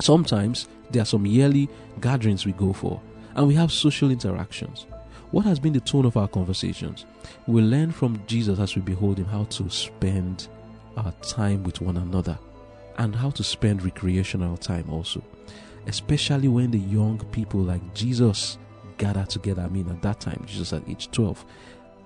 Sometimes 0.00 0.68
there 0.90 1.02
are 1.02 1.06
some 1.06 1.26
yearly 1.26 1.68
gatherings 2.00 2.46
we 2.46 2.52
go 2.52 2.72
for, 2.72 3.00
and 3.34 3.46
we 3.46 3.54
have 3.54 3.70
social 3.70 4.10
interactions. 4.10 4.86
What 5.30 5.44
has 5.44 5.60
been 5.60 5.72
the 5.72 5.80
tone 5.80 6.06
of 6.06 6.16
our 6.16 6.26
conversations? 6.26 7.04
We 7.46 7.62
learn 7.62 7.92
from 7.92 8.22
Jesus 8.26 8.58
as 8.58 8.74
we 8.74 8.82
behold 8.82 9.18
him 9.18 9.26
how 9.26 9.44
to 9.44 9.70
spend 9.70 10.48
our 10.96 11.12
time 11.22 11.62
with 11.62 11.80
one 11.80 11.96
another 11.96 12.38
and 12.98 13.14
how 13.14 13.30
to 13.30 13.44
spend 13.44 13.82
recreational 13.82 14.56
time 14.56 14.90
also, 14.90 15.22
especially 15.86 16.48
when 16.48 16.70
the 16.70 16.78
young 16.78 17.18
people 17.30 17.60
like 17.60 17.94
Jesus 17.94 18.58
gather 18.98 19.24
together. 19.24 19.62
I 19.62 19.68
mean, 19.68 19.88
at 19.88 20.02
that 20.02 20.20
time, 20.20 20.42
Jesus 20.46 20.72
at 20.72 20.88
age 20.88 21.10
12, 21.10 21.44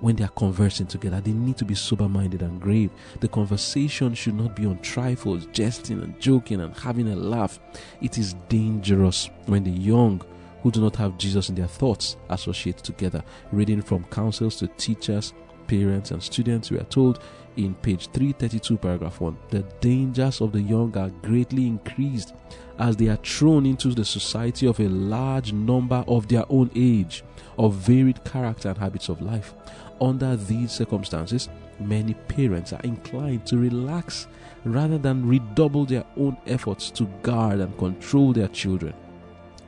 when 0.05 0.17
they 0.17 0.25
are 0.25 0.29
conversing 0.29 0.87
together, 0.87 1.19
they 1.23 1.33
need 1.33 1.57
to 1.57 1.65
be 1.65 1.75
sober 1.75 2.07
minded 2.07 2.43
and 2.43 2.61
grave. 2.61 2.91
The 3.21 3.29
conversation 3.29 4.13
should 4.13 4.35
not 4.35 4.55
be 4.55 4.67
on 4.67 4.79
trifles, 4.81 5.47
jesting 5.47 6.03
and 6.03 6.21
joking 6.21 6.61
and 6.61 6.77
having 6.77 7.09
a 7.09 7.17
laugh. 7.17 7.59
It 8.03 8.19
is 8.19 8.35
dangerous 8.51 9.31
when 9.47 9.65
the 9.65 9.71
young 9.71 10.21
who 10.63 10.71
do 10.71 10.83
not 10.83 10.95
have 10.97 11.17
Jesus 11.17 11.49
in 11.49 11.55
their 11.55 11.67
thoughts 11.67 12.19
associate 12.29 12.77
together. 12.79 13.25
Reading 13.51 13.81
from 13.81 14.05
counsels 14.05 14.57
to 14.57 14.67
teachers, 14.67 15.33
parents, 15.69 16.11
and 16.11 16.23
students, 16.23 16.71
we 16.71 16.77
are 16.79 16.85
told 16.85 17.23
in 17.57 17.75
page 17.77 18.09
332, 18.09 18.77
paragraph 18.77 19.21
1 19.21 19.37
the 19.51 19.63
dangers 19.81 20.41
of 20.41 20.53
the 20.53 20.61
young 20.61 20.97
are 20.99 21.11
greatly 21.23 21.67
increased 21.67 22.35
as 22.79 22.97
they 22.97 23.09
are 23.09 23.17
thrown 23.17 23.65
into 23.65 23.89
the 23.91 24.05
society 24.05 24.67
of 24.67 24.81
a 24.81 24.89
large 24.89 25.53
number 25.53 26.05
of 26.09 26.27
their 26.29 26.45
own 26.49 26.71
age, 26.75 27.23
of 27.57 27.75
varied 27.75 28.23
character 28.25 28.71
and 28.71 28.79
habits 28.79 29.09
of 29.09 29.23
life. 29.23 29.55
Under 30.01 30.37
these 30.37 30.73
circumstances, 30.73 31.49
many 31.79 32.15
parents 32.15 32.73
are 32.73 32.81
inclined 32.83 33.47
to 33.47 33.59
relax 33.59 34.27
rather 34.65 34.99
than 34.99 35.27
redouble 35.27 35.85
their 35.85 36.05
own 36.17 36.37
efforts 36.47 36.91
to 36.93 37.05
guard 37.23 37.61
and 37.61 37.77
control 37.79 38.33
their 38.33 38.49
children. 38.49 38.95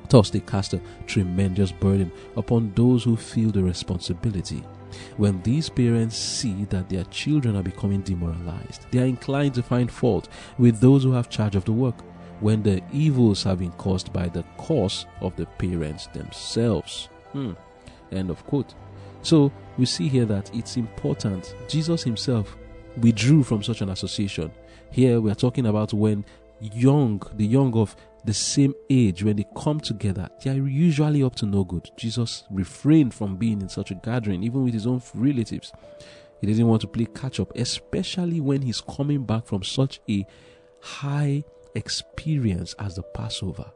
Thus, 0.09 0.31
they 0.31 0.41
cast 0.41 0.75
a 0.75 0.81
tremendous 1.07 1.73
burden 1.73 2.13
upon 2.37 2.73
those 2.75 3.05
who 3.05 3.17
feel 3.17 3.51
the 3.51 3.63
responsibility. 3.63 4.63
When 5.17 5.43
these 5.43 5.69
parents 5.69 6.17
see 6.17 6.65
that 6.67 6.89
their 6.89 7.05
children 7.05 7.57
are 7.57 7.63
becoming 7.63 8.03
demoralized, 8.03 8.87
they 8.91 9.01
are 9.01 9.07
inclined 9.07 9.55
to 9.55 9.63
find 9.63 9.91
fault 9.91 10.29
with 10.59 10.81
those 10.81 11.03
who 11.03 11.13
have 11.13 11.29
charge 11.29 11.57
of 11.57 11.65
the 11.65 11.73
work 11.73 11.97
when 12.41 12.63
the 12.63 12.83
evils 12.93 13.43
have 13.43 13.59
been 13.59 13.73
caused 13.73 14.13
by 14.13 14.29
the 14.29 14.45
cause 14.59 15.07
of 15.21 15.35
the 15.37 15.47
parents 15.47 16.07
themselves. 16.09 17.09
Hmm. 17.33 17.53
End 18.13 18.31
of 18.31 18.45
quote. 18.47 18.75
So 19.27 19.51
we 19.77 19.87
see 19.87 20.07
here 20.07 20.25
that 20.27 20.55
it's 20.55 20.77
important. 20.77 21.57
Jesus 21.67 22.05
himself 22.05 22.57
withdrew 22.99 23.43
from 23.43 23.61
such 23.61 23.81
an 23.81 23.89
association. 23.89 24.53
Here 24.93 25.21
we 25.21 25.33
are 25.33 25.35
talking 25.35 25.67
about 25.67 25.93
when 25.93 26.25
young, 26.61 27.21
the 27.35 27.45
young 27.45 27.77
of 27.77 27.97
the 28.25 28.33
same 28.33 28.73
age, 28.89 29.25
when 29.25 29.35
they 29.35 29.45
come 29.57 29.81
together, 29.81 30.29
they 30.45 30.51
are 30.53 30.69
usually 30.69 31.25
up 31.25 31.35
to 31.37 31.47
no 31.47 31.65
good. 31.65 31.91
Jesus 31.97 32.45
refrained 32.53 33.15
from 33.15 33.35
being 33.35 33.61
in 33.61 33.69
such 33.69 33.91
a 33.91 33.97
gathering, 33.97 34.45
even 34.45 34.63
with 34.63 34.75
his 34.75 34.87
own 34.87 35.03
relatives. 35.13 35.73
He 36.41 36.47
didn't 36.47 36.69
want 36.69 36.83
to 36.83 36.87
play 36.87 37.07
catch 37.07 37.41
up, 37.41 37.51
especially 37.57 38.41
when 38.41 38.63
he's 38.63 38.81
coming 38.81 39.25
back 39.25 39.45
from 39.45 39.65
such 39.65 39.99
a 40.09 40.25
high 40.81 41.43
experience 41.75 42.77
as 42.79 42.95
the 42.95 43.03
Passover. 43.03 43.73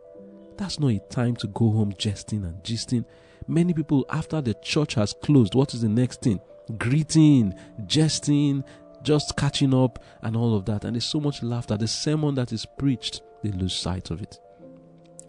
That's 0.57 0.79
not 0.79 0.93
a 0.93 1.01
time 1.11 1.35
to 1.39 1.49
go 1.49 1.73
home 1.73 1.93
jesting 1.99 2.45
and 2.45 2.63
gisting. 2.63 3.05
Many 3.51 3.75
people, 3.75 4.07
after 4.11 4.41
the 4.41 4.55
church 4.55 4.95
has 4.95 5.13
closed, 5.13 5.57
what 5.57 5.75
is 5.75 5.83
the 5.83 5.89
next 5.89 6.23
thing? 6.23 6.39
Greeting, 6.79 7.53
jesting, 7.85 8.63
just 9.03 9.37
catching 9.37 9.75
up, 9.75 9.99
and 10.23 10.37
all 10.37 10.55
of 10.55 10.67
that. 10.67 10.85
And 10.85 10.95
there's 10.95 11.05
so 11.05 11.19
much 11.19 11.43
laughter. 11.43 11.77
The 11.77 11.89
sermon 11.89 12.37
that 12.37 12.53
is 12.53 12.65
preached, 12.79 13.23
they 13.43 13.51
lose 13.51 13.75
sight 13.75 14.13
of 14.13 14.23
it. 14.23 14.39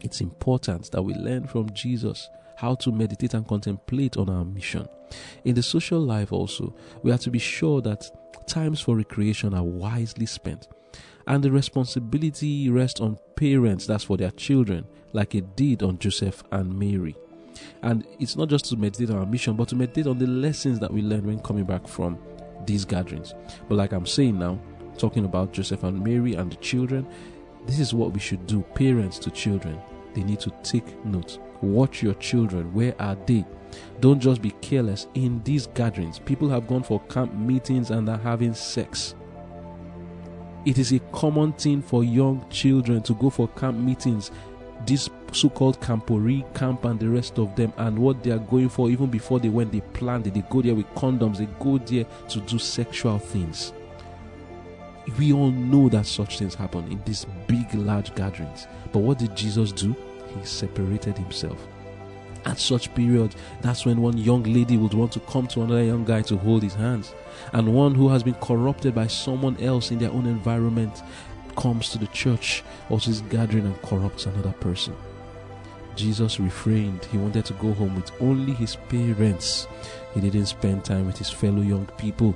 It's 0.02 0.22
important 0.22 0.92
that 0.92 1.02
we 1.02 1.16
learn 1.16 1.48
from 1.48 1.72
Jesus 1.72 2.30
how 2.58 2.76
to 2.76 2.92
meditate 2.92 3.34
and 3.34 3.48
contemplate 3.48 4.18
on 4.18 4.30
our 4.30 4.46
mission. 4.46 4.88
In 5.44 5.56
the 5.56 5.64
social 5.64 6.00
life, 6.00 6.32
also, 6.32 6.76
we 7.02 7.10
have 7.10 7.22
to 7.22 7.32
be 7.32 7.40
sure 7.40 7.82
that 7.82 8.06
times 8.46 8.82
for 8.82 8.96
recreation 8.96 9.56
are 9.56 9.64
wisely 9.64 10.28
spent 10.28 10.68
and 11.28 11.44
the 11.44 11.52
responsibility 11.52 12.70
rests 12.70 13.00
on 13.00 13.18
parents, 13.36 13.88
that's 13.88 14.04
for 14.04 14.18
their 14.18 14.32
children, 14.32 14.86
like 15.14 15.34
it 15.36 15.56
did 15.56 15.84
on 15.84 15.98
Joseph 15.98 16.44
and 16.52 16.78
Mary. 16.78 17.16
And 17.82 18.06
it's 18.20 18.36
not 18.36 18.50
just 18.50 18.66
to 18.66 18.78
meditate 18.78 19.10
on 19.10 19.18
our 19.18 19.26
mission, 19.26 19.56
but 19.56 19.68
to 19.70 19.76
meditate 19.76 20.08
on 20.08 20.18
the 20.18 20.28
lessons 20.28 20.80
that 20.80 20.92
we 20.92 21.02
learn 21.02 21.26
when 21.26 21.40
coming 21.40 21.64
back 21.64 21.88
from 21.88 22.18
these 22.66 22.86
gatherings. 22.86 23.34
But 23.68 23.76
like 23.76 23.92
I'm 23.92 24.06
saying 24.06 24.38
now, 24.38 24.60
talking 24.98 25.26
about 25.26 25.54
Joseph 25.54 25.84
and 25.84 26.04
Mary 26.04 26.36
and 26.36 26.52
the 26.52 26.58
children, 26.58 27.08
this 27.66 27.80
is 27.80 27.94
what 27.94 28.14
we 28.14 28.20
should 28.20 28.46
do, 28.48 28.62
parents 28.76 29.20
to 29.20 29.32
children. 29.32 29.80
They 30.14 30.24
need 30.24 30.40
to 30.42 30.52
take 30.64 31.06
note. 31.06 31.40
Watch 31.62 32.04
your 32.04 32.16
children. 32.16 32.74
Where 32.74 32.96
are 33.00 33.16
they? 33.26 33.46
Don't 34.00 34.20
just 34.20 34.42
be 34.42 34.52
careless 34.62 35.08
in 35.14 35.42
these 35.44 35.68
gatherings. 35.68 36.20
People 36.20 36.50
have 36.50 36.68
gone 36.68 36.84
for 36.84 37.00
camp 37.02 37.34
meetings 37.34 37.92
and 37.92 38.10
are 38.10 38.18
having 38.18 38.54
sex. 38.54 39.16
It 40.66 40.78
is 40.78 40.92
a 40.92 41.00
common 41.12 41.54
thing 41.54 41.82
for 41.82 42.04
young 42.04 42.46
children 42.50 43.02
to 43.04 43.14
go 43.16 43.30
for 43.30 43.48
camp 43.50 43.78
meetings, 43.80 44.32
this 44.86 45.10
so 45.32 45.50
called 45.50 45.80
camporee 45.80 46.44
camp 46.54 46.86
and 46.86 47.00
the 47.00 47.08
rest 47.08 47.40
of 47.40 47.56
them, 47.56 47.74
and 47.78 47.98
what 47.98 48.24
they 48.24 48.32
are 48.32 48.40
going 48.40 48.70
for 48.70 48.90
even 48.90 49.10
before 49.10 49.40
they 49.40 49.50
went, 49.50 49.72
they 49.72 49.82
planned 49.94 50.28
it. 50.28 50.34
They 50.34 50.44
go 50.50 50.62
there 50.62 50.76
with 50.76 50.88
condoms, 50.96 51.38
they 51.38 51.48
go 51.60 51.78
there 51.78 52.06
to 52.30 52.40
do 52.42 52.60
sexual 52.60 53.20
things. 53.20 53.74
We 55.18 55.34
all 55.34 55.52
know 55.52 55.90
that 55.90 56.06
such 56.06 56.38
things 56.40 56.56
happen 56.56 56.92
in 56.92 57.02
these 57.06 57.26
big, 57.48 57.74
large 57.74 58.14
gatherings. 58.16 58.68
But 58.92 59.00
what 59.00 59.20
did 59.20 59.36
Jesus 59.36 59.72
do? 59.72 59.96
He 60.38 60.46
separated 60.46 61.18
himself. 61.18 61.68
At 62.46 62.60
such 62.60 62.94
periods, 62.96 63.36
that's 63.62 63.86
when 63.86 64.02
one 64.02 64.18
young 64.18 64.44
lady 64.44 64.78
would 64.78 64.94
want 64.94 65.12
to 65.14 65.20
come 65.22 65.48
to 65.48 65.62
another 65.62 65.84
young 65.84 66.04
guy 66.06 66.24
to 66.24 66.38
hold 66.38 66.64
his 66.64 66.74
hands. 66.74 67.14
And 67.54 67.74
one 67.74 67.94
who 67.94 68.10
has 68.10 68.24
been 68.24 68.34
corrupted 68.36 68.96
by 68.96 69.08
someone 69.08 69.58
else 69.62 69.92
in 69.92 70.00
their 70.00 70.12
own 70.12 70.26
environment 70.26 71.04
comes 71.62 71.90
to 71.92 72.00
the 72.00 72.08
church 72.08 72.64
or 72.90 73.00
to 73.00 73.22
gathering 73.30 73.66
and 73.66 73.80
corrupts 73.84 74.26
another 74.26 74.52
person. 74.54 74.96
Jesus 75.96 76.40
refrained. 76.40 77.06
He 77.06 77.20
wanted 77.20 77.46
to 77.46 77.54
go 77.54 77.74
home 77.74 77.96
with 77.96 78.12
only 78.20 78.54
his 78.54 78.76
parents. 78.90 79.68
He 80.16 80.22
didn't 80.22 80.48
spend 80.48 80.84
time 80.84 81.06
with 81.06 81.20
his 81.20 81.30
fellow 81.30 81.62
young 81.62 81.86
people, 82.00 82.36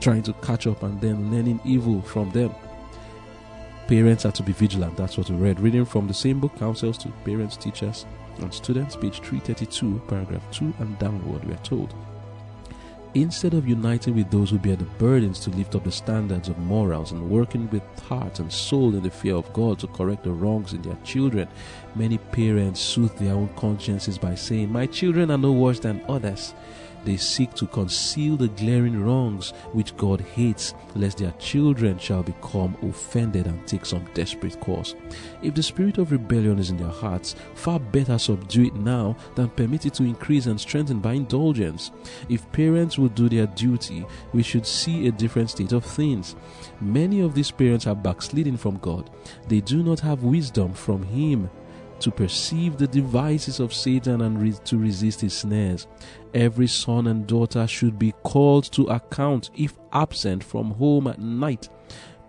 trying 0.00 0.22
to 0.22 0.32
catch 0.34 0.68
up 0.68 0.84
and 0.84 1.00
then 1.00 1.32
learning 1.32 1.60
evil 1.64 2.00
from 2.02 2.30
them. 2.30 2.54
Parents 3.88 4.24
are 4.24 4.32
to 4.32 4.42
be 4.44 4.52
vigilant. 4.52 4.96
That's 4.96 5.18
what 5.18 5.30
we 5.30 5.36
read. 5.36 5.58
Reading 5.58 5.84
from 5.84 6.06
the 6.06 6.14
same 6.14 6.38
book, 6.38 6.56
Counsels 6.56 6.96
to 6.98 7.08
Parents, 7.24 7.56
Teachers, 7.56 8.06
and 8.38 8.54
Students, 8.54 8.94
page 8.94 9.18
332, 9.20 10.00
paragraph 10.06 10.42
2 10.52 10.72
and 10.78 10.96
downward, 11.00 11.44
we 11.44 11.54
are 11.54 11.64
told. 11.64 11.92
Instead 13.16 13.54
of 13.54 13.68
uniting 13.68 14.16
with 14.16 14.28
those 14.32 14.50
who 14.50 14.58
bear 14.58 14.74
the 14.74 14.84
burdens 14.98 15.38
to 15.38 15.50
lift 15.50 15.76
up 15.76 15.84
the 15.84 15.92
standards 15.92 16.48
of 16.48 16.58
morals 16.58 17.12
and 17.12 17.30
working 17.30 17.70
with 17.70 17.82
heart 18.00 18.40
and 18.40 18.52
soul 18.52 18.92
in 18.96 19.04
the 19.04 19.10
fear 19.10 19.36
of 19.36 19.52
God 19.52 19.78
to 19.78 19.86
correct 19.86 20.24
the 20.24 20.32
wrongs 20.32 20.72
in 20.72 20.82
their 20.82 20.98
children, 21.04 21.46
many 21.94 22.18
parents 22.18 22.80
soothe 22.80 23.16
their 23.16 23.34
own 23.34 23.50
consciences 23.54 24.18
by 24.18 24.34
saying, 24.34 24.72
My 24.72 24.86
children 24.86 25.30
are 25.30 25.38
no 25.38 25.52
worse 25.52 25.78
than 25.78 26.04
others. 26.08 26.54
They 27.04 27.16
seek 27.16 27.52
to 27.54 27.66
conceal 27.66 28.36
the 28.36 28.48
glaring 28.48 29.00
wrongs 29.00 29.50
which 29.72 29.96
God 29.96 30.20
hates, 30.20 30.74
lest 30.94 31.18
their 31.18 31.32
children 31.32 31.98
shall 31.98 32.22
become 32.22 32.76
offended 32.82 33.46
and 33.46 33.66
take 33.66 33.84
some 33.84 34.04
desperate 34.14 34.58
course. 34.60 34.94
If 35.42 35.54
the 35.54 35.62
spirit 35.62 35.98
of 35.98 36.12
rebellion 36.12 36.58
is 36.58 36.70
in 36.70 36.78
their 36.78 36.88
hearts, 36.88 37.34
far 37.54 37.78
better 37.78 38.18
subdue 38.18 38.66
it 38.66 38.74
now 38.74 39.16
than 39.34 39.50
permit 39.50 39.86
it 39.86 39.94
to 39.94 40.04
increase 40.04 40.46
and 40.46 40.60
strengthen 40.60 41.00
by 41.00 41.12
indulgence. 41.12 41.90
If 42.28 42.50
parents 42.52 42.98
would 42.98 43.14
do 43.14 43.28
their 43.28 43.46
duty, 43.46 44.04
we 44.32 44.42
should 44.42 44.66
see 44.66 45.06
a 45.06 45.12
different 45.12 45.50
state 45.50 45.72
of 45.72 45.84
things. 45.84 46.36
Many 46.80 47.20
of 47.20 47.34
these 47.34 47.50
parents 47.50 47.86
are 47.86 47.94
backsliding 47.94 48.56
from 48.56 48.78
God. 48.78 49.10
They 49.48 49.60
do 49.60 49.82
not 49.82 50.00
have 50.00 50.22
wisdom 50.22 50.72
from 50.72 51.02
Him 51.02 51.50
to 52.00 52.10
perceive 52.10 52.76
the 52.76 52.86
devices 52.86 53.60
of 53.60 53.72
Satan 53.72 54.20
and 54.22 54.40
re- 54.40 54.54
to 54.64 54.78
resist 54.78 55.20
his 55.20 55.34
snares. 55.34 55.86
Every 56.32 56.66
son 56.66 57.06
and 57.06 57.26
daughter 57.26 57.66
should 57.66 57.98
be 57.98 58.12
called 58.22 58.64
to 58.72 58.86
account 58.86 59.50
if 59.56 59.74
absent 59.92 60.44
from 60.44 60.72
home 60.72 61.06
at 61.06 61.20
night. 61.20 61.68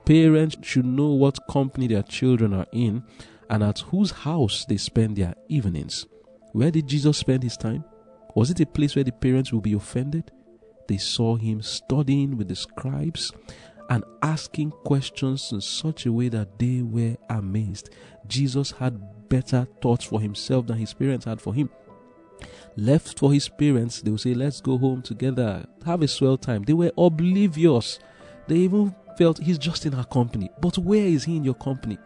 Parents 0.06 0.56
should 0.62 0.86
know 0.86 1.12
what 1.14 1.48
company 1.50 1.88
their 1.88 2.04
children 2.04 2.54
are 2.54 2.68
in 2.72 3.04
and 3.50 3.64
at 3.64 3.80
whose 3.80 4.12
house 4.12 4.66
they 4.66 4.78
spend 4.78 5.16
their 5.16 5.36
evenings. 5.50 6.06
Where 6.52 6.72
did 6.72 6.88
Jesus 6.88 7.18
spend 7.18 7.44
his 7.44 7.58
time? 7.58 7.84
Was 8.36 8.52
it 8.52 8.60
a 8.60 8.66
place 8.66 8.96
where 8.96 9.04
the 9.04 9.12
parents 9.12 9.52
will 9.52 9.62
be 9.62 9.74
offended? 9.74 10.32
They 10.88 10.98
saw 10.98 11.36
him 11.36 11.62
studying 11.62 12.38
with 12.38 12.48
the 12.48 12.56
scribes 12.56 13.32
and 13.90 14.04
asking 14.22 14.72
questions 14.84 15.52
in 15.52 15.62
such 15.62 16.06
a 16.06 16.12
way 16.12 16.30
that 16.30 16.58
they 16.60 16.82
were 16.82 17.16
amazed. 17.30 17.90
Jesus 18.28 18.72
had 18.72 19.30
better 19.30 19.68
thoughts 19.82 20.06
for 20.06 20.20
himself 20.22 20.68
than 20.68 20.78
his 20.78 20.94
parents 20.94 21.26
had 21.26 21.42
for 21.42 21.54
him. 21.54 21.70
Left 22.76 23.18
for 23.18 23.32
his 23.32 23.48
parents, 23.48 24.02
they 24.02 24.12
would 24.12 24.20
say, 24.20 24.34
Let's 24.34 24.60
go 24.60 24.78
home 24.78 25.02
together, 25.02 25.66
have 25.86 26.02
a 26.02 26.08
swell 26.08 26.38
time. 26.38 26.64
They 26.64 26.74
were 26.74 26.92
oblivious. 26.98 28.00
They 28.48 28.58
even 28.58 28.94
felt 29.18 29.40
he's 29.40 29.58
just 29.58 29.86
in 29.86 29.94
our 29.94 30.06
company. 30.06 30.50
But 30.62 30.78
where 30.78 31.06
is 31.06 31.24
he 31.24 31.38
in 31.38 31.44
your 31.44 31.54
company? 31.56 31.98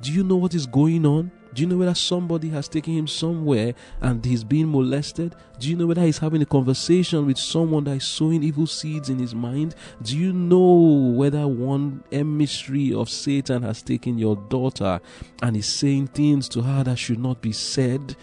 Do 0.00 0.12
you 0.12 0.24
know 0.24 0.36
what 0.36 0.54
is 0.54 0.66
going 0.66 1.04
on? 1.04 1.30
Do 1.52 1.62
you 1.62 1.68
know 1.68 1.78
whether 1.78 1.94
somebody 1.94 2.48
has 2.50 2.68
taken 2.68 2.96
him 2.96 3.08
somewhere 3.08 3.74
and 4.00 4.24
he's 4.24 4.44
being 4.44 4.70
molested? 4.70 5.34
Do 5.58 5.68
you 5.68 5.76
know 5.76 5.86
whether 5.86 6.02
he's 6.02 6.18
having 6.18 6.42
a 6.42 6.46
conversation 6.46 7.26
with 7.26 7.38
someone 7.38 7.84
that 7.84 7.96
is 7.96 8.04
sowing 8.04 8.44
evil 8.44 8.68
seeds 8.68 9.10
in 9.10 9.18
his 9.18 9.34
mind? 9.34 9.74
Do 10.02 10.16
you 10.16 10.32
know 10.32 11.12
whether 11.16 11.48
one 11.48 12.04
emissary 12.12 12.94
of 12.94 13.10
Satan 13.10 13.62
has 13.62 13.82
taken 13.82 14.16
your 14.16 14.36
daughter 14.36 15.00
and 15.42 15.56
is 15.56 15.66
saying 15.66 16.08
things 16.08 16.48
to 16.50 16.62
her 16.62 16.84
that 16.84 16.98
should 16.98 17.18
not 17.18 17.40
be 17.40 17.52
said? 17.52 18.16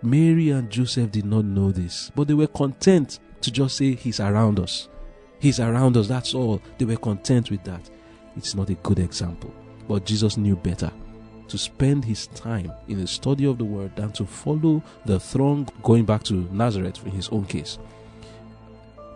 Mary 0.00 0.50
and 0.50 0.70
Joseph 0.70 1.10
did 1.10 1.26
not 1.26 1.44
know 1.44 1.70
this, 1.70 2.10
but 2.14 2.28
they 2.28 2.34
were 2.34 2.46
content 2.46 3.18
to 3.42 3.50
just 3.50 3.76
say, 3.76 3.94
He's 3.94 4.20
around 4.20 4.58
us. 4.58 4.88
He's 5.38 5.60
around 5.60 5.98
us, 5.98 6.08
that's 6.08 6.34
all. 6.34 6.62
They 6.78 6.86
were 6.86 6.96
content 6.96 7.50
with 7.50 7.62
that. 7.64 7.90
It's 8.36 8.54
not 8.54 8.70
a 8.70 8.74
good 8.76 8.98
example, 8.98 9.52
but 9.86 10.06
Jesus 10.06 10.38
knew 10.38 10.56
better 10.56 10.90
to 11.48 11.58
spend 11.58 12.04
his 12.04 12.26
time 12.28 12.72
in 12.88 13.00
the 13.00 13.06
study 13.06 13.44
of 13.44 13.58
the 13.58 13.64
word 13.64 13.94
than 13.96 14.12
to 14.12 14.24
follow 14.24 14.82
the 15.04 15.20
throng 15.20 15.68
going 15.82 16.04
back 16.04 16.22
to 16.24 16.48
Nazareth 16.52 17.04
in 17.04 17.12
his 17.12 17.28
own 17.28 17.44
case. 17.44 17.78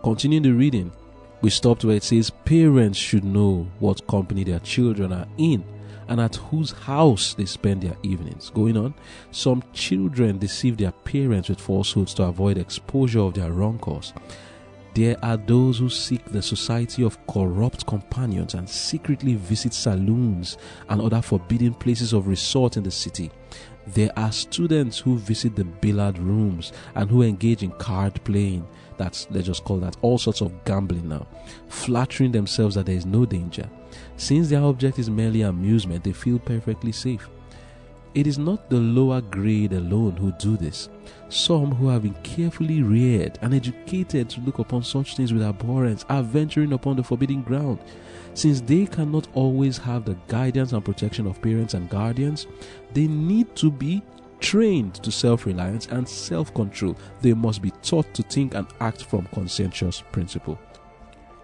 Continuing 0.02 0.42
the 0.42 0.52
reading, 0.52 0.92
we 1.40 1.50
stopped 1.50 1.84
where 1.84 1.96
it 1.96 2.02
says 2.02 2.30
parents 2.30 2.98
should 2.98 3.24
know 3.24 3.66
what 3.78 4.06
company 4.06 4.44
their 4.44 4.60
children 4.60 5.12
are 5.12 5.28
in 5.36 5.64
and 6.08 6.20
at 6.20 6.36
whose 6.36 6.72
house 6.72 7.34
they 7.34 7.44
spend 7.44 7.82
their 7.82 7.96
evenings. 8.02 8.50
Going 8.50 8.76
on, 8.76 8.94
some 9.30 9.62
children 9.72 10.38
deceive 10.38 10.78
their 10.78 10.92
parents 10.92 11.48
with 11.48 11.60
falsehoods 11.60 12.14
to 12.14 12.24
avoid 12.24 12.56
exposure 12.56 13.20
of 13.20 13.34
their 13.34 13.52
wrong 13.52 13.78
course. 13.78 14.12
There 14.94 15.16
are 15.22 15.36
those 15.36 15.78
who 15.78 15.88
seek 15.88 16.24
the 16.24 16.42
society 16.42 17.04
of 17.04 17.24
corrupt 17.26 17.86
companions 17.86 18.54
and 18.54 18.68
secretly 18.68 19.34
visit 19.34 19.72
saloons 19.72 20.58
and 20.88 21.00
other 21.00 21.22
forbidden 21.22 21.74
places 21.74 22.12
of 22.12 22.26
resort 22.26 22.76
in 22.76 22.82
the 22.82 22.90
city. 22.90 23.30
There 23.86 24.10
are 24.18 24.32
students 24.32 24.98
who 24.98 25.16
visit 25.16 25.56
the 25.56 25.64
billiard 25.64 26.18
rooms 26.18 26.72
and 26.94 27.08
who 27.08 27.22
engage 27.22 27.62
in 27.62 27.70
card 27.72 28.22
playing. 28.24 28.66
That's, 28.96 29.28
let's 29.30 29.46
just 29.46 29.64
call 29.64 29.78
that 29.78 29.96
all 30.02 30.18
sorts 30.18 30.40
of 30.40 30.64
gambling 30.64 31.08
now, 31.08 31.26
flattering 31.68 32.32
themselves 32.32 32.74
that 32.74 32.86
there 32.86 32.96
is 32.96 33.06
no 33.06 33.24
danger. 33.24 33.68
Since 34.16 34.50
their 34.50 34.62
object 34.62 34.98
is 34.98 35.08
merely 35.08 35.42
amusement, 35.42 36.04
they 36.04 36.12
feel 36.12 36.38
perfectly 36.38 36.92
safe. 36.92 37.28
It 38.14 38.26
is 38.26 38.38
not 38.38 38.70
the 38.70 38.78
lower 38.78 39.20
grade 39.20 39.72
alone 39.72 40.16
who 40.16 40.32
do 40.32 40.56
this. 40.56 40.88
Some 41.28 41.72
who 41.72 41.88
have 41.88 42.02
been 42.02 42.14
carefully 42.22 42.82
reared 42.82 43.38
and 43.42 43.54
educated 43.54 44.30
to 44.30 44.40
look 44.40 44.58
upon 44.58 44.82
such 44.82 45.16
things 45.16 45.32
with 45.32 45.42
abhorrence 45.42 46.04
are 46.08 46.22
venturing 46.22 46.72
upon 46.72 46.96
the 46.96 47.04
forbidden 47.04 47.42
ground. 47.42 47.78
Since 48.34 48.62
they 48.62 48.86
cannot 48.86 49.28
always 49.34 49.76
have 49.78 50.04
the 50.04 50.16
guidance 50.26 50.72
and 50.72 50.84
protection 50.84 51.26
of 51.26 51.42
parents 51.42 51.74
and 51.74 51.90
guardians, 51.90 52.46
they 52.94 53.06
need 53.06 53.54
to 53.56 53.70
be 53.70 54.02
trained 54.40 54.94
to 54.96 55.10
self 55.10 55.44
reliance 55.44 55.86
and 55.88 56.08
self 56.08 56.54
control. 56.54 56.96
They 57.20 57.34
must 57.34 57.60
be 57.60 57.72
taught 57.82 58.12
to 58.14 58.22
think 58.22 58.54
and 58.54 58.66
act 58.80 59.04
from 59.04 59.28
conscientious 59.34 60.02
principle. 60.12 60.58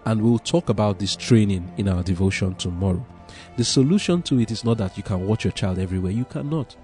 And 0.05 0.21
we'll 0.21 0.39
talk 0.39 0.69
about 0.69 0.99
this 0.99 1.15
training 1.15 1.71
in 1.77 1.89
our 1.89 2.03
devotion 2.03 2.55
tomorrow. 2.55 3.05
The 3.57 3.63
solution 3.63 4.21
to 4.23 4.39
it 4.39 4.51
is 4.51 4.63
not 4.63 4.77
that 4.79 4.97
you 4.97 5.03
can 5.03 5.25
watch 5.27 5.45
your 5.45 5.53
child 5.53 5.79
everywhere. 5.79 6.11
You 6.11 6.25
cannot. 6.25 6.75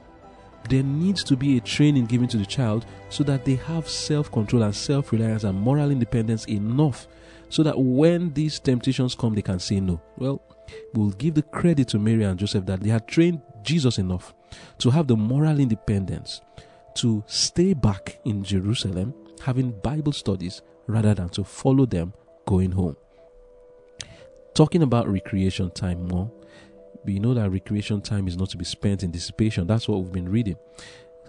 There 0.70 0.84
needs 0.84 1.24
to 1.26 1.36
be 1.36 1.58
a 1.58 1.62
training 1.62 2.06
given 2.06 2.28
to 2.30 2.38
the 2.38 2.46
child 2.46 2.86
so 3.10 3.24
that 3.26 3.46
they 3.46 3.56
have 3.56 3.90
self 3.90 4.32
control 4.32 4.64
and 4.64 4.76
self 4.76 5.12
reliance 5.12 5.44
and 5.44 5.60
moral 5.60 5.92
independence 5.92 6.46
enough 6.46 7.08
so 7.50 7.64
that 7.64 7.78
when 7.78 8.32
these 8.34 8.60
temptations 8.60 9.16
come, 9.16 9.36
they 9.36 9.42
can 9.42 9.60
say 9.60 9.80
no. 9.80 10.02
Well, 10.18 10.42
we'll 10.94 11.12
give 11.12 11.34
the 11.34 11.42
credit 11.42 11.90
to 11.90 12.00
Mary 12.00 12.24
and 12.24 12.40
Joseph 12.40 12.66
that 12.66 12.80
they 12.82 12.90
had 12.90 13.08
trained 13.08 13.42
Jesus 13.64 13.98
enough 13.98 14.34
to 14.80 14.90
have 14.90 15.08
the 15.08 15.18
moral 15.18 15.60
independence 15.60 16.42
to 16.96 17.24
stay 17.28 17.74
back 17.74 18.20
in 18.26 18.44
Jerusalem 18.44 19.14
having 19.44 19.72
Bible 19.82 20.12
studies 20.12 20.62
rather 20.88 21.14
than 21.14 21.30
to 21.30 21.44
follow 21.44 21.86
them 21.86 22.14
going 22.46 22.72
home. 22.72 22.96
Talking 24.54 24.84
about 24.84 25.08
recreation 25.08 25.72
time 25.72 26.08
more, 26.08 26.32
we 27.06 27.20
know 27.20 27.34
that 27.34 27.50
recreation 27.50 28.02
time 28.02 28.28
is 28.28 28.38
not 28.38 28.50
to 28.52 28.58
be 28.58 28.66
spent 28.66 29.04
in 29.04 29.12
dissipation. 29.12 29.68
That's 29.68 29.88
what 29.88 30.02
we've 30.02 30.12
been 30.12 30.30
reading. 30.30 30.58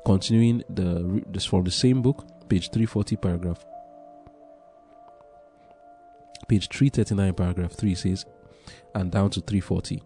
Continuing 0.04 0.62
the 0.68 1.22
this 1.28 1.44
from 1.44 1.64
the 1.64 1.70
same 1.70 2.02
book, 2.02 2.48
page 2.48 2.70
340, 2.70 3.16
paragraph 3.16 3.64
page 6.52 6.68
339, 6.68 7.35
paragraph 7.35 7.72
3 7.72 7.94
says, 7.94 8.26
and 8.94 9.11
down 9.11 9.30
to 9.30 9.40
340. 9.40 10.02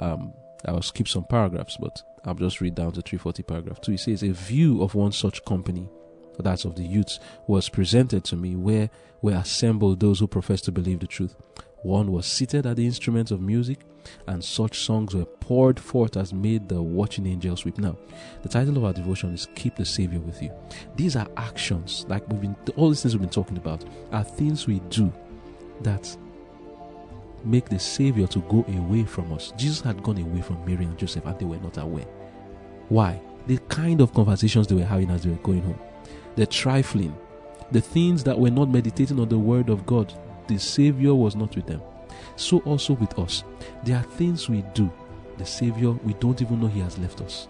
Um, 0.00 0.32
I'll 0.64 0.80
skip 0.80 1.08
some 1.08 1.24
paragraphs, 1.24 1.76
but 1.78 2.02
I'll 2.24 2.34
just 2.34 2.60
read 2.62 2.74
down 2.74 2.92
to 2.92 3.02
340, 3.02 3.42
paragraph 3.42 3.80
2. 3.82 3.92
It 3.92 4.00
says, 4.00 4.22
A 4.22 4.30
view 4.32 4.82
of 4.82 4.94
one 4.94 5.12
such 5.12 5.44
company, 5.44 5.86
that's 6.38 6.64
of 6.64 6.74
the 6.76 6.84
youths, 6.84 7.20
was 7.46 7.68
presented 7.68 8.24
to 8.24 8.36
me 8.36 8.56
where 8.56 8.88
were 9.20 9.34
assembled 9.34 10.00
those 10.00 10.20
who 10.20 10.26
profess 10.26 10.62
to 10.62 10.72
believe 10.72 11.00
the 11.00 11.06
truth. 11.06 11.34
One 11.82 12.12
was 12.12 12.26
seated 12.26 12.66
at 12.66 12.76
the 12.76 12.86
instrument 12.86 13.30
of 13.30 13.40
music, 13.40 13.80
and 14.26 14.42
such 14.42 14.80
songs 14.80 15.14
were 15.14 15.24
poured 15.24 15.78
forth 15.78 16.16
as 16.16 16.32
made 16.32 16.68
the 16.68 16.82
watching 16.82 17.26
angels 17.26 17.64
weep. 17.64 17.78
Now, 17.78 17.96
the 18.42 18.48
title 18.48 18.76
of 18.76 18.84
our 18.84 18.92
devotion 18.92 19.32
is 19.32 19.48
Keep 19.54 19.76
the 19.76 19.84
Savior 19.84 20.18
with 20.20 20.42
You. 20.42 20.50
These 20.96 21.16
are 21.16 21.28
actions, 21.36 22.04
like 22.08 22.28
we've 22.28 22.40
been, 22.40 22.56
all 22.76 22.88
these 22.88 23.02
things 23.02 23.14
we've 23.14 23.22
been 23.22 23.30
talking 23.30 23.56
about, 23.56 23.84
are 24.12 24.24
things 24.24 24.66
we 24.66 24.80
do 24.90 25.12
that 25.82 26.16
make 27.44 27.68
the 27.68 27.78
Savior 27.78 28.26
to 28.26 28.40
go 28.40 28.64
away 28.68 29.04
from 29.04 29.32
us. 29.32 29.52
Jesus 29.56 29.80
had 29.80 30.02
gone 30.02 30.18
away 30.18 30.40
from 30.40 30.64
Mary 30.64 30.84
and 30.84 30.98
Joseph, 30.98 31.26
and 31.26 31.38
they 31.38 31.44
were 31.44 31.58
not 31.58 31.78
aware. 31.78 32.06
Why? 32.88 33.20
the 33.48 33.58
kind 33.68 34.00
of 34.02 34.12
conversations 34.12 34.66
they 34.66 34.74
were 34.74 34.84
having 34.84 35.10
as 35.10 35.22
they 35.22 35.30
were 35.30 35.36
going 35.36 35.62
home, 35.62 35.80
the 36.36 36.46
trifling, 36.46 37.16
the 37.72 37.80
things 37.80 38.22
that 38.22 38.38
were 38.38 38.50
not 38.50 38.68
meditating 38.68 39.18
on 39.18 39.28
the 39.28 39.38
word 39.38 39.70
of 39.70 39.84
God, 39.86 40.12
the 40.48 40.58
Savior 40.58 41.14
was 41.14 41.36
not 41.36 41.54
with 41.54 41.66
them. 41.66 41.80
So 42.36 42.58
also 42.60 42.94
with 42.94 43.18
us. 43.18 43.44
There 43.84 43.96
are 43.96 44.02
things 44.02 44.48
we 44.48 44.62
do, 44.74 44.90
the 45.36 45.46
Savior, 45.46 45.90
we 45.90 46.14
don't 46.14 46.40
even 46.42 46.60
know 46.60 46.68
He 46.68 46.80
has 46.80 46.98
left 46.98 47.20
us. 47.20 47.48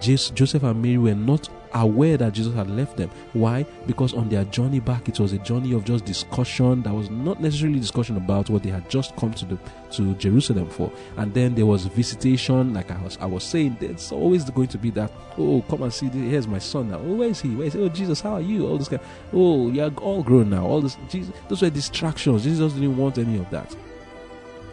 Joseph 0.00 0.62
and 0.62 0.80
Mary 0.80 0.98
were 0.98 1.14
not 1.14 1.48
aware 1.74 2.16
that 2.16 2.32
Jesus 2.32 2.54
had 2.54 2.68
left 2.70 2.96
them. 2.96 3.10
Why? 3.32 3.64
Because 3.86 4.14
on 4.14 4.28
their 4.28 4.44
journey 4.44 4.80
back, 4.80 5.08
it 5.08 5.20
was 5.20 5.32
a 5.32 5.38
journey 5.38 5.72
of 5.72 5.84
just 5.84 6.04
discussion 6.04 6.82
that 6.82 6.92
was 6.92 7.10
not 7.10 7.40
necessarily 7.40 7.78
discussion 7.78 8.16
about 8.16 8.50
what 8.50 8.62
they 8.62 8.70
had 8.70 8.88
just 8.88 9.16
come 9.16 9.32
to 9.34 9.44
the 9.44 9.58
to 9.92 10.14
Jerusalem 10.14 10.68
for. 10.68 10.92
And 11.16 11.32
then 11.32 11.54
there 11.54 11.66
was 11.66 11.86
visitation, 11.86 12.74
like 12.74 12.90
I 12.90 13.00
was 13.02 13.18
I 13.20 13.26
was 13.26 13.44
saying, 13.44 13.78
there's 13.80 14.12
always 14.12 14.48
going 14.50 14.68
to 14.68 14.78
be 14.78 14.90
that. 14.90 15.12
Oh, 15.36 15.64
come 15.68 15.82
and 15.82 15.92
see. 15.92 16.08
Here's 16.08 16.46
my 16.46 16.58
son 16.58 16.90
now. 16.90 16.98
Oh, 16.98 17.14
where 17.14 17.28
is 17.28 17.40
he? 17.40 17.54
Where 17.54 17.66
is 17.66 17.74
he? 17.74 17.80
Oh, 17.80 17.88
Jesus, 17.88 18.20
how 18.20 18.34
are 18.34 18.40
you? 18.40 18.66
All 18.66 18.78
this 18.78 18.88
kind. 18.88 19.02
Oh, 19.32 19.70
you're 19.70 19.92
all 19.96 20.22
grown 20.22 20.50
now. 20.50 20.66
All 20.66 20.80
this. 20.80 20.96
Jesus, 21.08 21.34
those 21.48 21.62
were 21.62 21.70
distractions. 21.70 22.44
Jesus 22.44 22.72
didn't 22.72 22.96
want 22.96 23.18
any 23.18 23.38
of 23.38 23.48
that. 23.50 23.74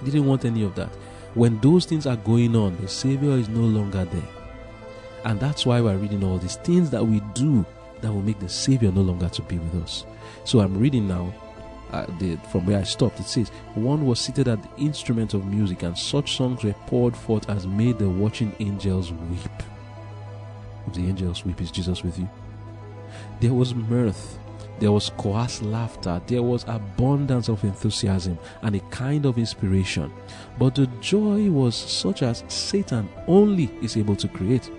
Didn't 0.03 0.25
want 0.25 0.45
any 0.45 0.63
of 0.63 0.75
that. 0.75 0.89
When 1.33 1.59
those 1.59 1.85
things 1.85 2.05
are 2.05 2.15
going 2.15 2.55
on, 2.55 2.77
the 2.77 2.87
Savior 2.87 3.31
is 3.31 3.49
no 3.49 3.61
longer 3.61 4.05
there 4.05 4.44
and 5.25 5.39
that's 5.39 5.65
why 5.65 5.81
we're 5.81 5.97
reading 5.97 6.23
all 6.23 6.37
these 6.37 6.57
things 6.57 6.89
that 6.91 7.05
we 7.05 7.19
do 7.33 7.65
that 8.01 8.13
will 8.13 8.21
make 8.21 8.39
the 8.39 8.47
Savior 8.47 8.91
no 8.91 9.01
longer 9.01 9.27
to 9.27 9.41
be 9.41 9.57
with 9.57 9.83
us. 9.83 10.05
So 10.43 10.59
I'm 10.59 10.77
reading 10.77 11.07
now 11.07 11.33
uh, 11.91 12.05
the, 12.19 12.35
from 12.51 12.67
where 12.67 12.79
I 12.79 12.83
stopped. 12.83 13.19
It 13.19 13.25
says, 13.25 13.49
One 13.73 14.05
was 14.05 14.19
seated 14.19 14.47
at 14.47 14.61
the 14.61 14.83
instrument 14.83 15.33
of 15.33 15.45
music, 15.45 15.81
and 15.81 15.97
such 15.97 16.37
songs 16.37 16.63
were 16.63 16.73
poured 16.85 17.17
forth 17.17 17.49
as 17.49 17.65
made 17.65 17.97
the 17.97 18.07
watching 18.07 18.55
angels 18.59 19.11
weep. 19.11 19.63
If 20.87 20.93
the 20.93 21.07
angels 21.07 21.43
weep, 21.43 21.59
is 21.59 21.71
Jesus 21.71 22.03
with 22.03 22.19
you? 22.19 22.29
There 23.39 23.53
was 23.53 23.73
mirth 23.73 24.37
there 24.77 24.91
was 24.91 25.09
coarse 25.11 25.61
laughter, 25.61 26.21
there 26.27 26.43
was 26.43 26.65
abundance 26.67 27.47
of 27.47 27.63
enthusiasm 27.63 28.37
and 28.61 28.75
a 28.75 28.79
kind 28.91 29.25
of 29.25 29.37
inspiration. 29.37 30.11
But 30.59 30.75
the 30.75 30.87
joy 30.99 31.49
was 31.49 31.75
such 31.75 32.23
as 32.23 32.43
Satan 32.49 33.07
only 33.27 33.71
is 33.81 33.95
able 33.95 34.17
to 34.17 34.27
create. 34.27 34.69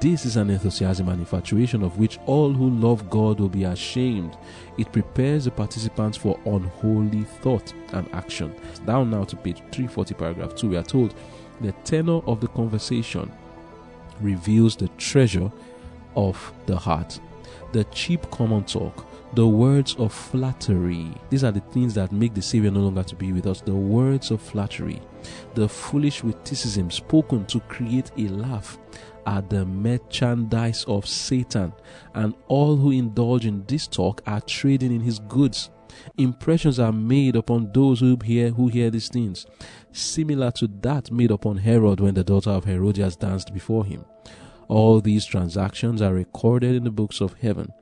This 0.00 0.24
is 0.24 0.36
an 0.36 0.48
enthusiasm 0.48 1.10
and 1.10 1.20
infatuation 1.20 1.82
of 1.82 1.98
which 1.98 2.18
all 2.24 2.54
who 2.54 2.70
love 2.70 3.10
God 3.10 3.38
will 3.38 3.50
be 3.50 3.64
ashamed. 3.64 4.34
It 4.78 4.90
prepares 4.92 5.44
the 5.44 5.50
participants 5.50 6.16
for 6.16 6.40
unholy 6.46 7.24
thought 7.24 7.74
and 7.92 8.08
action. 8.14 8.54
Down 8.86 9.10
now 9.10 9.24
to 9.24 9.36
page 9.36 9.58
340, 9.72 10.14
paragraph 10.14 10.54
2, 10.54 10.70
we 10.70 10.76
are 10.78 10.82
told 10.82 11.14
the 11.60 11.72
tenor 11.84 12.20
of 12.26 12.40
the 12.40 12.48
conversation 12.48 13.30
reveals 14.22 14.74
the 14.74 14.88
treasure 14.96 15.52
of 16.16 16.50
the 16.64 16.78
heart. 16.78 17.20
The 17.72 17.84
cheap 17.84 18.30
common 18.30 18.64
talk 18.64 19.06
the 19.34 19.46
words 19.46 19.94
of 19.96 20.12
flattery. 20.12 21.12
These 21.28 21.44
are 21.44 21.52
the 21.52 21.60
things 21.60 21.94
that 21.94 22.12
make 22.12 22.34
the 22.34 22.42
Savior 22.42 22.70
no 22.70 22.80
longer 22.80 23.04
to 23.04 23.14
be 23.14 23.32
with 23.32 23.46
us. 23.46 23.60
The 23.60 23.74
words 23.74 24.30
of 24.30 24.42
flattery, 24.42 25.00
the 25.54 25.68
foolish 25.68 26.24
witticism 26.24 26.90
spoken 26.90 27.46
to 27.46 27.60
create 27.60 28.10
a 28.18 28.28
laugh 28.28 28.78
are 29.26 29.42
the 29.42 29.64
merchandise 29.64 30.84
of 30.88 31.06
Satan, 31.06 31.72
and 32.14 32.34
all 32.48 32.76
who 32.76 32.90
indulge 32.90 33.46
in 33.46 33.64
this 33.68 33.86
talk 33.86 34.22
are 34.26 34.40
trading 34.40 34.92
in 34.92 35.00
his 35.00 35.18
goods. 35.20 35.70
Impressions 36.16 36.78
are 36.78 36.92
made 36.92 37.36
upon 37.36 37.70
those 37.72 38.00
who 38.00 38.16
hear 38.24 38.50
who 38.50 38.68
hear 38.68 38.90
these 38.90 39.08
things, 39.08 39.46
similar 39.92 40.50
to 40.52 40.68
that 40.82 41.10
made 41.10 41.30
upon 41.30 41.58
Herod 41.58 42.00
when 42.00 42.14
the 42.14 42.24
daughter 42.24 42.50
of 42.50 42.64
Herodias 42.64 43.16
danced 43.16 43.52
before 43.52 43.84
him. 43.84 44.04
All 44.70 45.00
these 45.00 45.26
transactions 45.26 46.00
are 46.00 46.14
recorded 46.14 46.76
in 46.76 46.84
the 46.84 46.92
books 46.92 47.20
of 47.20 47.34
heaven, 47.40 47.72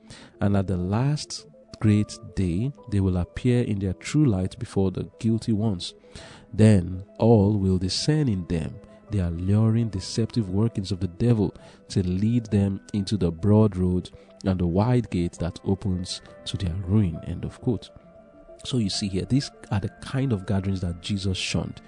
and 0.41 0.57
at 0.57 0.65
the 0.65 0.75
last 0.75 1.45
great 1.79 2.17
day 2.35 2.71
they 2.89 2.99
will 2.99 3.17
appear 3.17 3.61
in 3.61 3.77
their 3.77 3.93
true 3.93 4.25
light 4.25 4.57
before 4.57 4.89
the 4.89 5.07
guilty 5.19 5.53
ones. 5.53 5.93
Then 6.51 7.03
all 7.19 7.59
will 7.59 7.77
discern 7.77 8.27
in 8.27 8.47
them 8.47 8.73
the 9.11 9.19
alluring, 9.19 9.89
deceptive 9.89 10.49
workings 10.49 10.91
of 10.91 10.99
the 10.99 11.07
devil 11.07 11.53
to 11.89 12.01
lead 12.01 12.47
them 12.47 12.81
into 12.91 13.17
the 13.17 13.31
broad 13.31 13.77
road 13.77 14.09
and 14.43 14.59
the 14.59 14.65
wide 14.65 15.11
gate 15.11 15.33
that 15.33 15.59
opens 15.65 16.21
to 16.45 16.57
their 16.57 16.73
ruin. 16.87 17.19
End 17.27 17.45
of 17.45 17.61
quote. 17.61 17.91
So 18.65 18.77
you 18.77 18.89
see 18.89 19.09
here, 19.09 19.25
these 19.25 19.51
are 19.69 19.79
the 19.79 19.89
kind 20.01 20.33
of 20.33 20.47
gatherings 20.47 20.81
that 20.81 21.01
Jesus 21.01 21.37
shunned. 21.37 21.81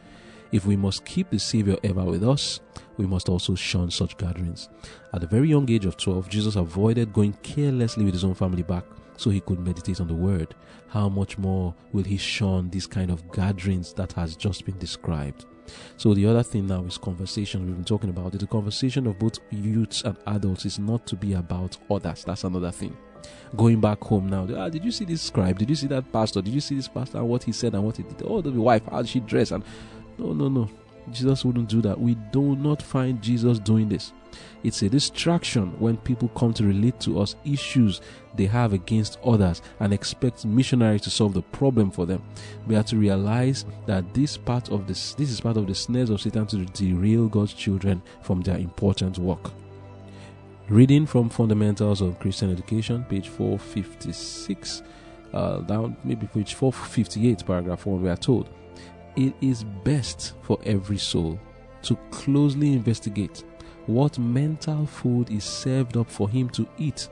If 0.51 0.65
we 0.65 0.75
must 0.75 1.05
keep 1.05 1.29
the 1.29 1.39
Savior 1.39 1.77
ever 1.83 2.03
with 2.03 2.23
us, 2.27 2.59
we 2.97 3.05
must 3.05 3.29
also 3.29 3.55
shun 3.55 3.89
such 3.89 4.17
gatherings. 4.17 4.69
At 5.13 5.21
the 5.21 5.27
very 5.27 5.47
young 5.49 5.69
age 5.69 5.85
of 5.85 5.95
12, 5.95 6.27
Jesus 6.27 6.55
avoided 6.57 7.13
going 7.13 7.33
carelessly 7.41 8.03
with 8.03 8.13
his 8.13 8.25
own 8.25 8.33
family 8.33 8.63
back 8.63 8.83
so 9.15 9.29
he 9.29 9.39
could 9.39 9.59
meditate 9.59 10.01
on 10.01 10.07
the 10.07 10.13
word. 10.13 10.53
How 10.89 11.07
much 11.07 11.37
more 11.37 11.73
will 11.93 12.03
he 12.03 12.17
shun 12.17 12.69
these 12.69 12.87
kind 12.87 13.11
of 13.11 13.31
gatherings 13.31 13.93
that 13.93 14.11
has 14.13 14.35
just 14.35 14.65
been 14.65 14.77
described? 14.77 15.45
So 15.95 16.13
the 16.13 16.25
other 16.25 16.43
thing 16.43 16.67
now 16.67 16.83
is 16.83 16.97
conversation. 16.97 17.65
We've 17.65 17.75
been 17.75 17.85
talking 17.85 18.09
about 18.09 18.35
it. 18.35 18.39
The 18.39 18.47
conversation 18.47 19.07
of 19.07 19.19
both 19.19 19.39
youths 19.51 20.03
and 20.03 20.17
adults 20.27 20.65
is 20.65 20.79
not 20.79 21.05
to 21.07 21.15
be 21.15 21.33
about 21.33 21.77
others. 21.89 22.25
That's 22.25 22.43
another 22.43 22.71
thing. 22.71 22.97
Going 23.55 23.79
back 23.79 24.01
home 24.01 24.27
now, 24.27 24.47
ah, 24.57 24.69
did 24.69 24.83
you 24.83 24.91
see 24.91 25.05
this 25.05 25.21
scribe? 25.21 25.59
Did 25.59 25.69
you 25.69 25.75
see 25.75 25.87
that 25.87 26.11
pastor? 26.11 26.41
Did 26.41 26.53
you 26.53 26.61
see 26.61 26.75
this 26.75 26.87
pastor 26.87 27.19
and 27.19 27.27
what 27.29 27.43
he 27.43 27.51
said 27.51 27.73
and 27.73 27.83
what 27.83 27.97
he 27.97 28.03
did? 28.03 28.23
Oh, 28.25 28.41
the 28.41 28.51
wife, 28.51 28.83
how 28.89 29.03
she 29.03 29.19
dress? 29.19 29.51
And 29.51 29.63
no, 30.17 30.33
no, 30.33 30.49
no. 30.49 30.69
Jesus 31.11 31.43
wouldn't 31.43 31.69
do 31.69 31.81
that. 31.81 31.99
We 31.99 32.15
do 32.31 32.55
not 32.55 32.81
find 32.81 33.21
Jesus 33.21 33.59
doing 33.59 33.89
this. 33.89 34.13
It's 34.63 34.81
a 34.81 34.89
distraction 34.89 35.77
when 35.79 35.97
people 35.97 36.29
come 36.29 36.53
to 36.53 36.63
relate 36.63 36.99
to 37.01 37.19
us 37.19 37.35
issues 37.43 38.01
they 38.35 38.45
have 38.45 38.71
against 38.71 39.19
others 39.25 39.61
and 39.79 39.93
expect 39.93 40.45
missionaries 40.45 41.01
to 41.01 41.09
solve 41.09 41.33
the 41.33 41.41
problem 41.41 41.91
for 41.91 42.05
them. 42.05 42.23
We 42.67 42.75
have 42.75 42.85
to 42.87 42.97
realize 42.97 43.65
that 43.87 44.13
this 44.13 44.37
part 44.37 44.69
of 44.69 44.87
this 44.87 45.15
this 45.15 45.31
is 45.31 45.41
part 45.41 45.57
of 45.57 45.67
the 45.67 45.75
snares 45.75 46.09
of 46.09 46.21
Satan 46.21 46.47
to 46.47 46.65
derail 46.65 47.27
God's 47.27 47.53
children 47.53 48.01
from 48.21 48.41
their 48.41 48.57
important 48.57 49.17
work. 49.17 49.51
Reading 50.69 51.05
from 51.05 51.29
Fundamentals 51.29 51.99
of 51.99 52.17
Christian 52.19 52.49
Education, 52.49 53.03
page 53.09 53.27
456, 53.27 54.83
uh, 55.33 55.57
down 55.61 55.97
maybe 56.05 56.27
page 56.27 56.53
458, 56.53 57.45
paragraph 57.45 57.85
1, 57.85 58.01
we 58.01 58.09
are 58.09 58.15
told 58.15 58.47
it 59.15 59.33
is 59.41 59.63
best 59.63 60.33
for 60.41 60.59
every 60.63 60.97
soul 60.97 61.39
to 61.83 61.95
closely 62.11 62.73
investigate 62.73 63.43
what 63.87 64.19
mental 64.19 64.85
food 64.85 65.29
is 65.29 65.43
served 65.43 65.97
up 65.97 66.09
for 66.09 66.29
him 66.29 66.49
to 66.49 66.67
eat. 66.77 67.09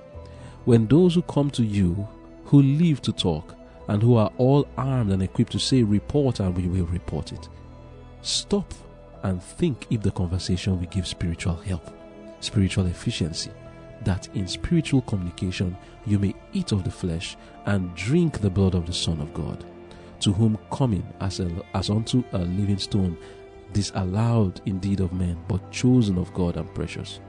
When 0.66 0.88
those 0.88 1.16
who 1.16 1.22
come 1.24 1.50
to 1.52 1.64
you, 1.64 2.08
who 2.46 2.62
live 2.62 3.02
to 3.04 3.12
talk, 3.12 3.56
and 3.88 4.04
who 4.04 4.16
are 4.18 4.32
all 4.38 4.68
armed 4.78 5.12
and 5.12 5.24
equipped 5.24 5.52
to 5.54 5.60
say, 5.60 5.82
report, 5.82 6.40
and 6.40 6.56
we 6.56 6.68
will 6.68 6.86
report 6.86 7.32
it, 7.32 7.50
stop 8.22 8.72
and 9.24 9.42
think 9.42 9.88
if 9.90 10.02
the 10.02 10.12
conversation 10.12 10.80
will 10.80 10.88
give 10.88 11.08
spiritual 11.08 11.56
help, 11.56 11.90
spiritual 12.40 12.86
efficiency, 12.86 13.52
that 14.04 14.30
in 14.36 14.48
spiritual 14.48 15.02
communication 15.02 15.76
you 16.06 16.20
may 16.20 16.36
eat 16.54 16.72
of 16.72 16.84
the 16.84 16.92
flesh 16.92 17.36
and 17.66 17.94
drink 17.96 18.40
the 18.40 18.50
blood 18.50 18.76
of 18.76 18.86
the 18.86 18.94
Son 18.94 19.20
of 19.20 19.34
God 19.34 19.66
to 20.20 20.34
whom 20.34 20.58
coming 20.72 21.06
as, 21.22 21.40
a, 21.40 21.50
as 21.74 21.90
unto 21.90 22.24
a 22.34 22.40
living 22.40 22.78
stone, 22.78 23.18
disallowed 23.74 24.62
indeed 24.66 25.00
of 25.00 25.14
men, 25.14 25.38
but 25.48 25.72
chosen 25.72 26.18
of 26.18 26.34
God 26.34 26.58
and 26.58 26.74
precious. 26.74 27.20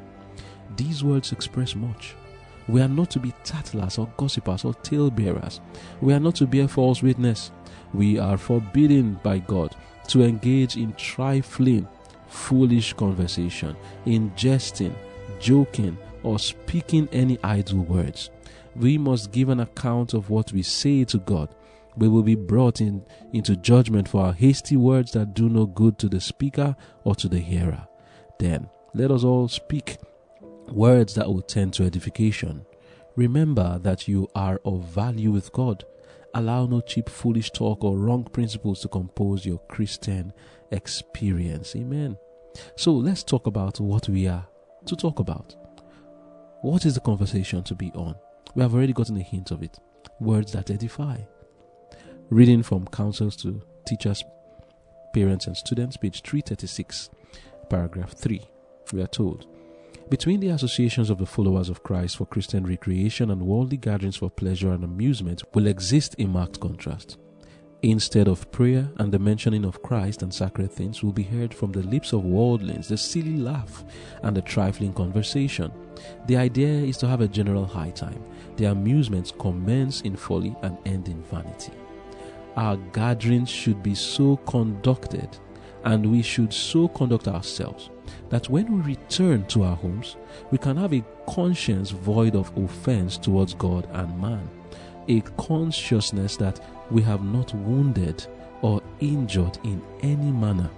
These 0.76 1.04
words 1.04 1.32
express 1.32 1.74
much. 1.74 2.14
We 2.68 2.80
are 2.80 2.88
not 2.88 3.10
to 3.10 3.18
be 3.18 3.34
tattlers 3.42 3.98
or 3.98 4.08
gossipers 4.16 4.64
or 4.64 4.74
talebearers. 4.74 5.60
We 6.00 6.12
are 6.12 6.20
not 6.20 6.36
to 6.36 6.46
bear 6.46 6.68
false 6.68 7.02
witness. 7.02 7.50
We 7.92 8.18
are 8.18 8.38
forbidden 8.38 9.18
by 9.22 9.38
God 9.38 9.74
to 10.08 10.22
engage 10.22 10.76
in 10.76 10.92
trifling, 10.94 11.88
foolish 12.28 12.92
conversation, 12.92 13.76
in 14.06 14.32
jesting, 14.36 14.94
joking, 15.40 15.98
or 16.22 16.38
speaking 16.38 17.08
any 17.12 17.38
idle 17.42 17.80
words. 17.80 18.30
We 18.76 18.98
must 18.98 19.32
give 19.32 19.48
an 19.48 19.60
account 19.60 20.14
of 20.14 20.30
what 20.30 20.52
we 20.52 20.62
say 20.62 21.04
to 21.04 21.18
God 21.18 21.54
we 22.00 22.08
will 22.08 22.22
be 22.22 22.34
brought 22.34 22.80
in, 22.80 23.04
into 23.34 23.54
judgment 23.54 24.08
for 24.08 24.24
our 24.24 24.32
hasty 24.32 24.76
words 24.76 25.12
that 25.12 25.34
do 25.34 25.50
no 25.50 25.66
good 25.66 25.98
to 25.98 26.08
the 26.08 26.20
speaker 26.20 26.74
or 27.04 27.14
to 27.14 27.28
the 27.28 27.38
hearer. 27.38 27.86
Then 28.38 28.70
let 28.94 29.10
us 29.10 29.22
all 29.22 29.48
speak 29.48 29.98
words 30.68 31.14
that 31.14 31.28
will 31.28 31.42
tend 31.42 31.74
to 31.74 31.84
edification. 31.84 32.64
Remember 33.16 33.78
that 33.80 34.08
you 34.08 34.28
are 34.34 34.60
of 34.64 34.84
value 34.84 35.30
with 35.30 35.52
God. 35.52 35.84
Allow 36.32 36.66
no 36.66 36.80
cheap, 36.80 37.10
foolish 37.10 37.50
talk 37.50 37.84
or 37.84 37.98
wrong 37.98 38.24
principles 38.24 38.80
to 38.80 38.88
compose 38.88 39.44
your 39.44 39.58
Christian 39.68 40.32
experience. 40.70 41.76
Amen. 41.76 42.16
So 42.76 42.92
let's 42.92 43.22
talk 43.22 43.46
about 43.46 43.78
what 43.78 44.08
we 44.08 44.26
are 44.26 44.46
to 44.86 44.96
talk 44.96 45.18
about. 45.18 45.54
What 46.62 46.86
is 46.86 46.94
the 46.94 47.00
conversation 47.00 47.62
to 47.64 47.74
be 47.74 47.90
on? 47.94 48.14
We 48.54 48.62
have 48.62 48.74
already 48.74 48.94
gotten 48.94 49.18
a 49.18 49.22
hint 49.22 49.50
of 49.50 49.62
it. 49.62 49.78
Words 50.18 50.52
that 50.52 50.70
edify. 50.70 51.18
Reading 52.30 52.62
from 52.62 52.86
Counsels 52.86 53.34
to 53.38 53.60
Teachers, 53.84 54.22
Parents, 55.12 55.48
and 55.48 55.56
Students, 55.56 55.96
page 55.96 56.22
336, 56.22 57.10
paragraph 57.68 58.12
3. 58.12 58.40
We 58.92 59.02
are 59.02 59.08
told, 59.08 59.46
Between 60.10 60.38
the 60.38 60.50
associations 60.50 61.10
of 61.10 61.18
the 61.18 61.26
followers 61.26 61.68
of 61.68 61.82
Christ 61.82 62.16
for 62.16 62.26
Christian 62.26 62.64
recreation 62.64 63.32
and 63.32 63.42
worldly 63.42 63.78
gatherings 63.78 64.14
for 64.14 64.30
pleasure 64.30 64.70
and 64.70 64.84
amusement 64.84 65.42
will 65.56 65.66
exist 65.66 66.14
a 66.20 66.26
marked 66.26 66.60
contrast. 66.60 67.18
Instead 67.82 68.28
of 68.28 68.52
prayer 68.52 68.88
and 68.98 69.10
the 69.10 69.18
mentioning 69.18 69.64
of 69.64 69.82
Christ 69.82 70.22
and 70.22 70.32
sacred 70.32 70.70
things 70.70 71.02
will 71.02 71.12
be 71.12 71.24
heard 71.24 71.52
from 71.52 71.72
the 71.72 71.82
lips 71.82 72.12
of 72.12 72.24
worldlings 72.24 72.86
the 72.86 72.96
silly 72.96 73.38
laugh 73.38 73.82
and 74.22 74.36
the 74.36 74.42
trifling 74.42 74.92
conversation. 74.92 75.72
The 76.28 76.36
idea 76.36 76.68
is 76.68 76.96
to 76.98 77.08
have 77.08 77.22
a 77.22 77.28
general 77.28 77.66
high 77.66 77.90
time. 77.90 78.22
The 78.54 78.66
amusements 78.66 79.32
commence 79.36 80.02
in 80.02 80.14
folly 80.14 80.54
and 80.62 80.78
end 80.86 81.08
in 81.08 81.24
vanity. 81.24 81.72
Our 82.56 82.76
gatherings 82.92 83.48
should 83.48 83.82
be 83.82 83.94
so 83.94 84.36
conducted 84.38 85.28
and 85.84 86.10
we 86.10 86.22
should 86.22 86.52
so 86.52 86.88
conduct 86.88 87.28
ourselves 87.28 87.90
that 88.28 88.48
when 88.48 88.72
we 88.72 88.94
return 88.94 89.46
to 89.46 89.62
our 89.62 89.76
homes, 89.76 90.16
we 90.50 90.58
can 90.58 90.76
have 90.76 90.92
a 90.92 91.04
conscience 91.28 91.90
void 91.90 92.34
of 92.36 92.54
offense 92.56 93.16
towards 93.16 93.54
God 93.54 93.88
and 93.92 94.20
man, 94.20 94.48
a 95.08 95.20
consciousness 95.38 96.36
that 96.36 96.60
we 96.90 97.02
have 97.02 97.24
not 97.24 97.54
wounded 97.54 98.26
or 98.62 98.82
injured 99.00 99.58
in 99.64 99.82
any 100.02 100.30
manner 100.30 100.70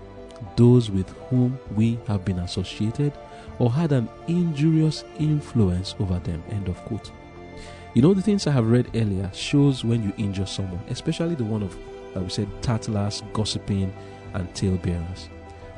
those 0.56 0.90
with 0.90 1.08
whom 1.28 1.58
we 1.74 1.98
have 2.06 2.24
been 2.24 2.38
associated 2.40 3.12
or 3.58 3.70
had 3.70 3.92
an 3.92 4.08
injurious 4.28 5.04
influence 5.18 5.94
over 6.00 6.18
them. 6.20 6.42
End 6.50 6.68
of 6.68 6.76
quote. 6.84 7.10
You 7.94 8.00
know, 8.00 8.14
the 8.14 8.22
things 8.22 8.46
I 8.46 8.52
have 8.52 8.70
read 8.70 8.88
earlier 8.94 9.30
shows 9.34 9.84
when 9.84 10.02
you 10.02 10.14
injure 10.16 10.46
someone, 10.46 10.82
especially 10.88 11.34
the 11.34 11.44
one 11.44 11.62
of, 11.62 11.76
like 12.14 12.24
we 12.24 12.30
said, 12.30 12.48
tattlers, 12.62 13.22
gossiping, 13.34 13.92
and 14.32 14.54
talebearers. 14.54 15.28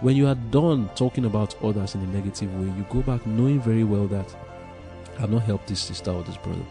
When 0.01 0.15
you 0.15 0.29
are 0.29 0.37
done 0.37 0.89
talking 0.95 1.25
about 1.25 1.61
others 1.61 1.97
in 1.97 2.03
a 2.03 2.07
negative 2.07 2.55
way, 2.55 2.67
you 2.67 2.87
go 2.89 3.03
back 3.03 3.27
knowing 3.27 3.61
very 3.61 3.83
well 3.83 4.07
that 4.07 4.33
I've 5.19 5.31
not 5.31 5.43
helped 5.43 5.67
this 5.67 5.81
sister 5.81 6.13
or 6.13 6.23
this 6.23 6.37
brother. 6.37 6.65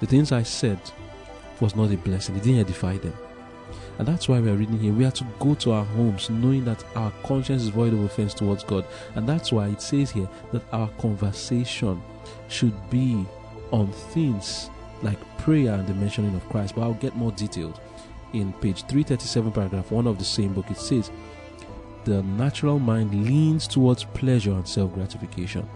The 0.00 0.06
things 0.06 0.32
I 0.32 0.42
said 0.42 0.78
was 1.60 1.76
not 1.76 1.92
a 1.92 1.96
blessing, 1.96 2.34
it 2.34 2.42
didn't 2.42 2.60
edify 2.60 2.96
them. 2.96 3.14
And 3.98 4.08
that's 4.08 4.28
why 4.28 4.40
we 4.40 4.50
are 4.50 4.56
reading 4.56 4.80
here. 4.80 4.92
We 4.92 5.04
are 5.04 5.12
to 5.12 5.26
go 5.38 5.54
to 5.54 5.70
our 5.70 5.84
homes 5.84 6.28
knowing 6.30 6.64
that 6.64 6.82
our 6.96 7.12
conscience 7.22 7.62
is 7.62 7.68
void 7.68 7.92
of 7.92 8.00
offense 8.00 8.34
towards 8.34 8.64
God. 8.64 8.84
And 9.14 9.28
that's 9.28 9.52
why 9.52 9.68
it 9.68 9.80
says 9.80 10.10
here 10.10 10.28
that 10.52 10.62
our 10.72 10.88
conversation 10.98 12.02
should 12.48 12.74
be 12.90 13.24
on 13.74 13.90
things 13.90 14.70
like 15.02 15.18
prayer 15.38 15.74
and 15.74 15.86
the 15.86 15.94
mentioning 15.94 16.34
of 16.36 16.48
Christ. 16.48 16.76
But 16.76 16.82
I'll 16.82 16.94
get 16.94 17.16
more 17.16 17.32
detailed. 17.32 17.80
In 18.32 18.52
page 18.54 18.82
337, 18.86 19.52
paragraph 19.52 19.90
1 19.90 20.06
of 20.06 20.18
the 20.18 20.24
same 20.24 20.54
book, 20.54 20.70
it 20.70 20.78
says, 20.78 21.10
The 22.04 22.22
natural 22.22 22.78
mind 22.78 23.26
leans 23.26 23.66
towards 23.66 24.04
pleasure 24.04 24.52
and 24.52 24.66
self 24.66 24.94
gratification. 24.94 25.68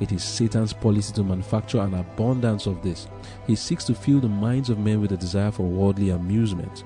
It 0.00 0.12
is 0.12 0.24
Satan's 0.24 0.72
policy 0.72 1.12
to 1.14 1.22
manufacture 1.22 1.80
an 1.80 1.94
abundance 1.94 2.66
of 2.66 2.82
this. 2.82 3.06
He 3.46 3.54
seeks 3.54 3.84
to 3.84 3.94
fill 3.94 4.20
the 4.20 4.28
minds 4.28 4.70
of 4.70 4.78
men 4.78 5.00
with 5.00 5.12
a 5.12 5.16
desire 5.16 5.50
for 5.50 5.62
worldly 5.64 6.10
amusement, 6.10 6.84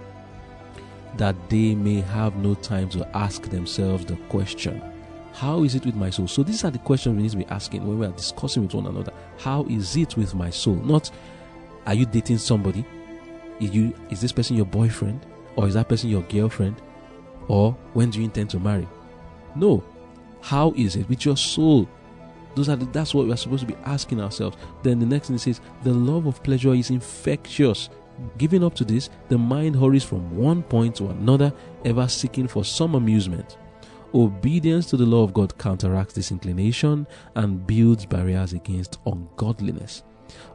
that 1.17 1.37
they 1.49 1.75
may 1.75 2.01
have 2.01 2.37
no 2.37 2.55
time 2.55 2.89
to 2.91 3.17
ask 3.17 3.43
themselves 3.45 4.05
the 4.05 4.17
question, 4.29 4.83
How 5.37 5.65
is 5.65 5.75
it 5.75 5.85
with 5.85 5.95
my 5.95 6.09
soul? 6.09 6.27
So, 6.27 6.43
these 6.43 6.65
are 6.65 6.71
the 6.71 6.79
questions 6.79 7.15
we 7.15 7.23
need 7.23 7.31
to 7.33 7.37
be 7.37 7.47
asking 7.49 7.87
when 7.87 7.99
we 7.99 8.07
are 8.07 8.13
discussing 8.13 8.63
with 8.63 8.73
one 8.73 8.87
another. 8.87 9.13
How 9.37 9.65
is 9.65 9.95
it 9.95 10.17
with 10.17 10.35
my 10.35 10.49
soul? 10.49 10.77
Not, 10.77 11.11
Are 11.87 11.93
you 11.93 12.07
dating 12.07 12.39
somebody? 12.39 12.87
Is, 13.61 13.71
you, 13.75 13.93
is 14.09 14.23
this 14.23 14.33
person 14.33 14.57
your 14.57 14.65
boyfriend? 14.65 15.27
Or 15.57 15.69
is 15.69 15.75
that 15.75 15.91
person 15.91 16.09
your 16.09 16.23
girlfriend? 16.23 16.81
Or 17.49 17.73
when 17.93 18.09
do 18.09 18.19
you 18.19 18.25
intend 18.25 18.49
to 18.51 18.59
marry? 18.59 18.89
No. 19.55 19.85
How 20.41 20.73
is 20.75 20.97
it 20.97 21.07
with 21.07 21.27
your 21.27 21.37
soul? 21.37 21.87
Those 22.55 22.71
are 22.71 22.77
the, 22.77 22.87
that's 22.87 23.13
what 23.13 23.27
we're 23.27 23.37
supposed 23.37 23.61
to 23.61 23.75
be 23.75 23.79
asking 23.85 24.23
ourselves. 24.23 24.57
Then 24.83 25.01
the 25.01 25.07
next 25.07 25.29
thing 25.29 25.37
says, 25.37 25.61
the 25.83 25.93
love 25.93 26.25
of 26.25 26.43
pleasure 26.43 26.73
is 26.73 26.89
infectious. 26.89 27.91
Giving 28.39 28.65
up 28.65 28.75
to 28.77 28.87
this, 28.87 29.11
the 29.29 29.37
mind 29.37 29.77
hurries 29.77 30.03
from 30.03 30.35
one 30.35 30.63
point 30.63 30.97
to 30.97 31.09
another, 31.09 31.53
ever 31.85 32.09
seeking 32.09 32.49
for 32.49 32.65
some 32.65 32.95
amusement. 32.95 33.59
Obedience 34.15 34.87
to 34.87 34.97
the 34.97 35.05
law 35.05 35.23
of 35.23 35.35
God 35.35 35.59
counteracts 35.59 36.15
this 36.15 36.31
inclination 36.31 37.07
and 37.35 37.67
builds 37.67 38.07
barriers 38.07 38.53
against 38.53 38.99
ungodliness. 39.05 40.03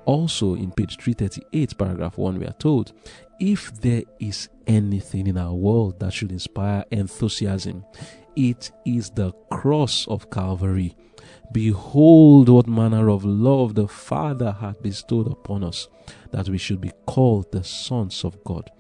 Also, 0.05 0.55
in 0.55 0.71
page 0.71 0.97
338, 0.97 1.77
paragraph 1.77 2.17
1, 2.17 2.39
we 2.39 2.45
are 2.45 2.53
told 2.53 2.93
if 3.39 3.73
there 3.81 4.03
is 4.19 4.49
anything 4.67 5.27
in 5.27 5.37
our 5.37 5.53
world 5.53 5.99
that 5.99 6.13
should 6.13 6.31
inspire 6.31 6.85
enthusiasm, 6.91 7.83
it 8.35 8.71
is 8.85 9.09
the 9.11 9.31
cross 9.51 10.07
of 10.07 10.29
Calvary. 10.29 10.95
Behold, 11.51 12.49
what 12.49 12.67
manner 12.67 13.09
of 13.09 13.25
love 13.25 13.75
the 13.75 13.87
Father 13.87 14.51
hath 14.53 14.81
bestowed 14.81 15.27
upon 15.31 15.63
us, 15.63 15.87
that 16.31 16.49
we 16.49 16.57
should 16.57 16.79
be 16.79 16.91
called 17.05 17.51
the 17.51 17.63
sons 17.63 18.23
of 18.23 18.43
God. 18.43 18.71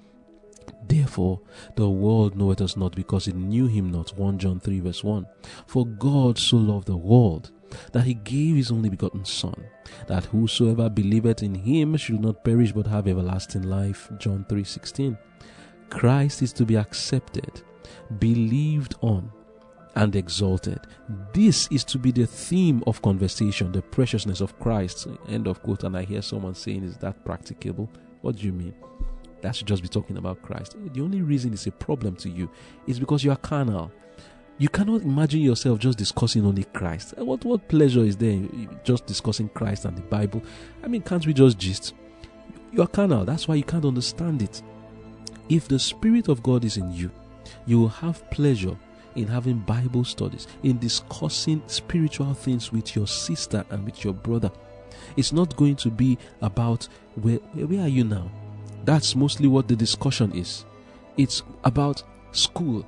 Therefore, 0.87 1.41
the 1.75 1.89
world 1.89 2.35
knoweth 2.35 2.61
us 2.61 2.75
not 2.75 2.95
because 2.95 3.27
it 3.27 3.35
knew 3.35 3.67
him 3.67 3.91
not. 3.91 4.17
1 4.17 4.39
John 4.39 4.59
3, 4.59 4.79
verse 4.79 5.03
1. 5.03 5.25
For 5.67 5.85
God 5.85 6.37
so 6.37 6.57
loved 6.57 6.87
the 6.87 6.97
world 6.97 7.51
that 7.93 8.03
he 8.03 8.13
gave 8.13 8.55
his 8.55 8.71
only 8.71 8.89
begotten 8.89 9.23
Son, 9.25 9.65
that 10.07 10.25
whosoever 10.25 10.89
believeth 10.89 11.43
in 11.43 11.55
him 11.55 11.95
should 11.97 12.19
not 12.19 12.43
perish 12.43 12.71
but 12.71 12.87
have 12.87 13.07
everlasting 13.07 13.63
life. 13.63 14.09
John 14.17 14.45
3 14.49 14.63
16. 14.63 15.17
Christ 15.89 16.41
is 16.41 16.53
to 16.53 16.65
be 16.65 16.77
accepted, 16.77 17.61
believed 18.19 18.95
on, 19.01 19.31
and 19.95 20.15
exalted. 20.15 20.79
This 21.33 21.67
is 21.71 21.83
to 21.85 21.97
be 21.97 22.11
the 22.11 22.25
theme 22.25 22.83
of 22.87 23.01
conversation, 23.01 23.71
the 23.71 23.81
preciousness 23.81 24.41
of 24.41 24.57
Christ. 24.59 25.07
End 25.27 25.47
of 25.47 25.61
quote. 25.61 25.83
And 25.83 25.97
I 25.97 26.03
hear 26.03 26.21
someone 26.21 26.55
saying, 26.55 26.83
Is 26.83 26.97
that 26.97 27.23
practicable? 27.25 27.89
What 28.21 28.37
do 28.37 28.45
you 28.45 28.53
mean? 28.53 28.73
That 29.41 29.55
should 29.55 29.67
just 29.67 29.81
be 29.81 29.87
talking 29.87 30.17
about 30.17 30.41
Christ. 30.41 30.75
The 30.93 31.01
only 31.01 31.21
reason 31.21 31.53
it's 31.53 31.67
a 31.67 31.71
problem 31.71 32.15
to 32.17 32.29
you 32.29 32.49
is 32.87 32.99
because 32.99 33.23
you 33.23 33.31
are 33.31 33.37
carnal. 33.37 33.91
You 34.57 34.69
cannot 34.69 35.01
imagine 35.01 35.41
yourself 35.41 35.79
just 35.79 35.97
discussing 35.97 36.45
only 36.45 36.65
Christ. 36.65 37.17
What 37.17 37.43
what 37.45 37.67
pleasure 37.67 38.03
is 38.03 38.15
there 38.15 38.29
in 38.29 38.79
just 38.83 39.07
discussing 39.07 39.49
Christ 39.49 39.85
and 39.85 39.97
the 39.97 40.03
Bible? 40.03 40.43
I 40.83 40.87
mean, 40.87 41.01
can't 41.01 41.25
we 41.25 41.33
just 41.33 41.57
gist? 41.57 41.93
You 42.71 42.83
are 42.83 42.87
carnal. 42.87 43.25
That's 43.25 43.47
why 43.47 43.55
you 43.55 43.63
can't 43.63 43.85
understand 43.85 44.41
it. 44.41 44.61
If 45.49 45.67
the 45.67 45.79
Spirit 45.79 46.27
of 46.27 46.43
God 46.43 46.63
is 46.63 46.77
in 46.77 46.91
you, 46.91 47.09
you 47.65 47.79
will 47.79 47.89
have 47.89 48.29
pleasure 48.29 48.77
in 49.15 49.27
having 49.27 49.59
Bible 49.59 50.03
studies, 50.03 50.47
in 50.63 50.77
discussing 50.77 51.61
spiritual 51.67 52.33
things 52.33 52.71
with 52.71 52.95
your 52.95 53.07
sister 53.07 53.65
and 53.69 53.83
with 53.83 54.03
your 54.03 54.13
brother. 54.13 54.51
It's 55.17 55.33
not 55.33 55.55
going 55.55 55.75
to 55.77 55.89
be 55.89 56.17
about 56.41 56.87
where, 57.15 57.37
where 57.37 57.85
are 57.85 57.89
you 57.89 58.03
now? 58.03 58.31
That's 58.83 59.15
mostly 59.15 59.47
what 59.47 59.67
the 59.67 59.75
discussion 59.75 60.31
is. 60.33 60.65
It's 61.17 61.43
about 61.63 62.03
school. 62.31 62.85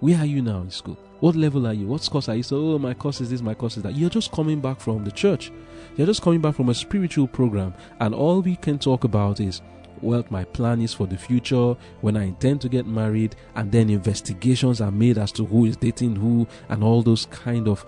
Where 0.00 0.18
are 0.18 0.26
you 0.26 0.42
now 0.42 0.60
in 0.60 0.70
school? 0.70 0.98
What 1.20 1.34
level 1.34 1.66
are 1.66 1.72
you? 1.72 1.86
What 1.86 2.08
course 2.10 2.28
are 2.28 2.36
you? 2.36 2.42
So, 2.42 2.56
oh, 2.56 2.78
my 2.78 2.92
course 2.94 3.20
is 3.20 3.30
this, 3.30 3.40
my 3.40 3.54
course 3.54 3.76
is 3.76 3.82
that. 3.82 3.96
You're 3.96 4.10
just 4.10 4.32
coming 4.32 4.60
back 4.60 4.80
from 4.80 5.04
the 5.04 5.10
church. 5.10 5.50
You're 5.96 6.06
just 6.06 6.22
coming 6.22 6.40
back 6.40 6.54
from 6.54 6.68
a 6.68 6.74
spiritual 6.74 7.26
program, 7.26 7.72
and 8.00 8.14
all 8.14 8.42
we 8.42 8.56
can 8.56 8.78
talk 8.78 9.04
about 9.04 9.40
is 9.40 9.62
what 10.02 10.30
my 10.30 10.44
plan 10.44 10.82
is 10.82 10.92
for 10.92 11.06
the 11.06 11.16
future, 11.16 11.74
when 12.02 12.18
I 12.18 12.24
intend 12.24 12.60
to 12.60 12.68
get 12.68 12.86
married, 12.86 13.34
and 13.54 13.72
then 13.72 13.88
investigations 13.88 14.82
are 14.82 14.90
made 14.90 15.16
as 15.16 15.32
to 15.32 15.46
who 15.46 15.64
is 15.64 15.78
dating 15.78 16.16
who, 16.16 16.46
and 16.68 16.84
all 16.84 17.02
those 17.02 17.24
kind 17.26 17.66
of 17.66 17.86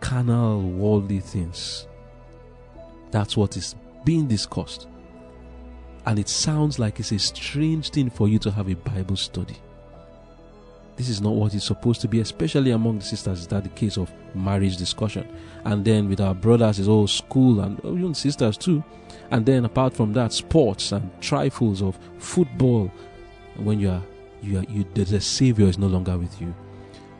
carnal, 0.00 0.60
worldly 0.60 1.20
things. 1.20 1.88
That's 3.10 3.38
what 3.38 3.56
is 3.56 3.74
being 4.04 4.26
discussed. 4.26 4.86
And 6.06 6.18
it 6.20 6.28
sounds 6.28 6.78
like 6.78 7.00
it's 7.00 7.12
a 7.12 7.18
strange 7.18 7.90
thing 7.90 8.10
for 8.10 8.28
you 8.28 8.38
to 8.40 8.50
have 8.52 8.68
a 8.68 8.74
Bible 8.74 9.16
study. 9.16 9.56
This 10.96 11.08
is 11.10 11.20
not 11.20 11.34
what 11.34 11.54
it's 11.54 11.66
supposed 11.66 12.00
to 12.02 12.08
be, 12.08 12.20
especially 12.20 12.70
among 12.70 13.00
the 13.00 13.04
sisters. 13.04 13.40
Is 13.40 13.46
that 13.48 13.64
the 13.64 13.68
case 13.70 13.98
of 13.98 14.10
marriage 14.34 14.76
discussion? 14.78 15.28
And 15.64 15.84
then 15.84 16.08
with 16.08 16.20
our 16.20 16.34
brothers, 16.34 16.78
is 16.78 16.88
all 16.88 17.06
school 17.06 17.60
and 17.60 17.78
oh, 17.84 17.96
even 17.96 18.14
sisters 18.14 18.56
too. 18.56 18.82
And 19.30 19.44
then 19.44 19.64
apart 19.64 19.92
from 19.92 20.12
that, 20.14 20.32
sports 20.32 20.92
and 20.92 21.10
trifles 21.20 21.82
of 21.82 21.98
football. 22.18 22.90
When 23.56 23.80
you 23.80 23.90
are, 23.90 24.02
you 24.42 24.58
are, 24.58 24.64
you, 24.64 24.86
the, 24.94 25.04
the 25.04 25.20
Savior 25.20 25.66
is 25.66 25.76
no 25.76 25.86
longer 25.86 26.16
with 26.16 26.40
you. 26.40 26.54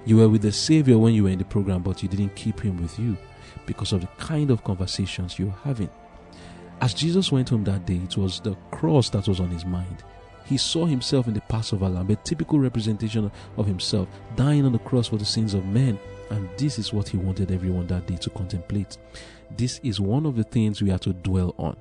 You 0.07 0.19
were 0.19 0.29
with 0.29 0.43
the 0.43 0.53
Savior 0.53 0.97
when 0.97 1.13
you 1.13 1.25
were 1.25 1.31
in 1.31 1.39
the 1.39 1.45
program, 1.45 1.83
but 1.83 2.03
you 2.03 2.09
didn't 2.09 2.37
keep 2.37 2.61
Him 2.61 2.81
with 2.81 2.99
you 2.99 3.17
because 3.67 3.93
of 3.93 4.03
the 4.03 4.07
kind 4.19 4.51
of 4.51 4.63
conversations 4.63 5.39
you're 5.39 5.55
having. 5.65 5.91
As 6.81 6.95
Jesus 6.95 7.33
went 7.33 7.49
home 7.49 7.65
that 7.65 7.87
day, 7.87 8.01
it 8.05 8.17
was 8.17 8.41
the 8.41 8.55
cross 8.71 9.09
that 9.11 9.27
was 9.27 9.41
on 9.41 9.51
his 9.51 9.65
mind. 9.65 10.05
He 10.45 10.57
saw 10.57 10.87
himself 10.87 11.27
in 11.27 11.35
the 11.35 11.41
Passover 11.43 11.89
lamb, 11.89 12.11
a 12.11 12.17
typical 12.17 12.61
representation 12.61 13.31
of 13.57 13.67
himself, 13.67 14.09
dying 14.37 14.65
on 14.65 14.73
the 14.73 14.79
cross 14.79 15.09
for 15.09 15.17
the 15.17 15.25
sins 15.25 15.55
of 15.55 15.65
men. 15.67 15.99
And 16.31 16.49
this 16.57 16.79
is 16.79 16.93
what 16.93 17.09
he 17.09 17.17
wanted 17.17 17.51
everyone 17.51 17.87
that 17.89 18.07
day 18.07 18.17
to 18.17 18.31
contemplate. 18.31 18.99
This 19.57 19.81
is 19.83 20.01
one 20.01 20.27
of 20.27 20.37
the 20.37 20.45
things 20.45 20.83
we 20.83 20.91
are 20.91 20.99
to 20.99 21.13
dwell 21.13 21.55
on. 21.59 21.77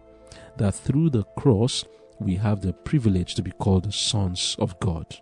That 0.57 0.73
through 0.73 1.11
the 1.11 1.23
cross, 1.37 1.83
we 2.19 2.35
have 2.35 2.61
the 2.61 2.73
privilege 2.73 3.35
to 3.35 3.41
be 3.41 3.51
called 3.51 3.93
sons 3.93 4.55
of 4.57 4.79
God. 4.79 5.17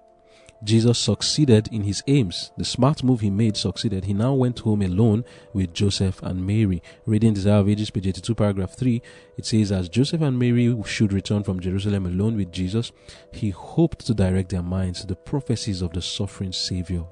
Jesus 0.64 0.98
succeeded 0.98 1.68
in 1.72 1.84
his 1.84 2.02
aims. 2.08 2.52
The 2.58 2.64
smart 2.64 3.04
move 3.04 3.20
he 3.20 3.30
made 3.30 3.58
succeeded. 3.58 4.06
He 4.06 4.14
now 4.14 4.34
went 4.34 4.60
home 4.60 4.82
alone 4.82 5.26
with 5.52 5.74
Joseph 5.74 6.22
and 6.24 6.48
Mary. 6.48 6.82
Reading 7.06 7.34
Desire 7.34 7.60
of 7.60 7.70
Ages, 7.70 7.90
page 7.90 8.08
82, 8.08 8.34
paragraph 8.34 8.74
3, 8.74 9.02
it 9.38 9.46
says, 9.46 9.72
As 9.72 9.90
Joseph 9.90 10.22
and 10.22 10.40
Mary 10.40 10.74
should 10.86 11.12
return 11.12 11.44
from 11.44 11.60
Jerusalem 11.60 12.06
alone 12.06 12.38
with 12.38 12.52
Jesus, 12.52 12.92
he 13.34 13.50
hoped 13.50 14.06
to 14.06 14.14
direct 14.14 14.50
their 14.50 14.64
minds 14.64 15.02
to 15.02 15.08
the 15.08 15.16
prophecies 15.16 15.82
of 15.82 15.92
the 15.92 16.02
suffering 16.02 16.54
Savior. 16.54 17.04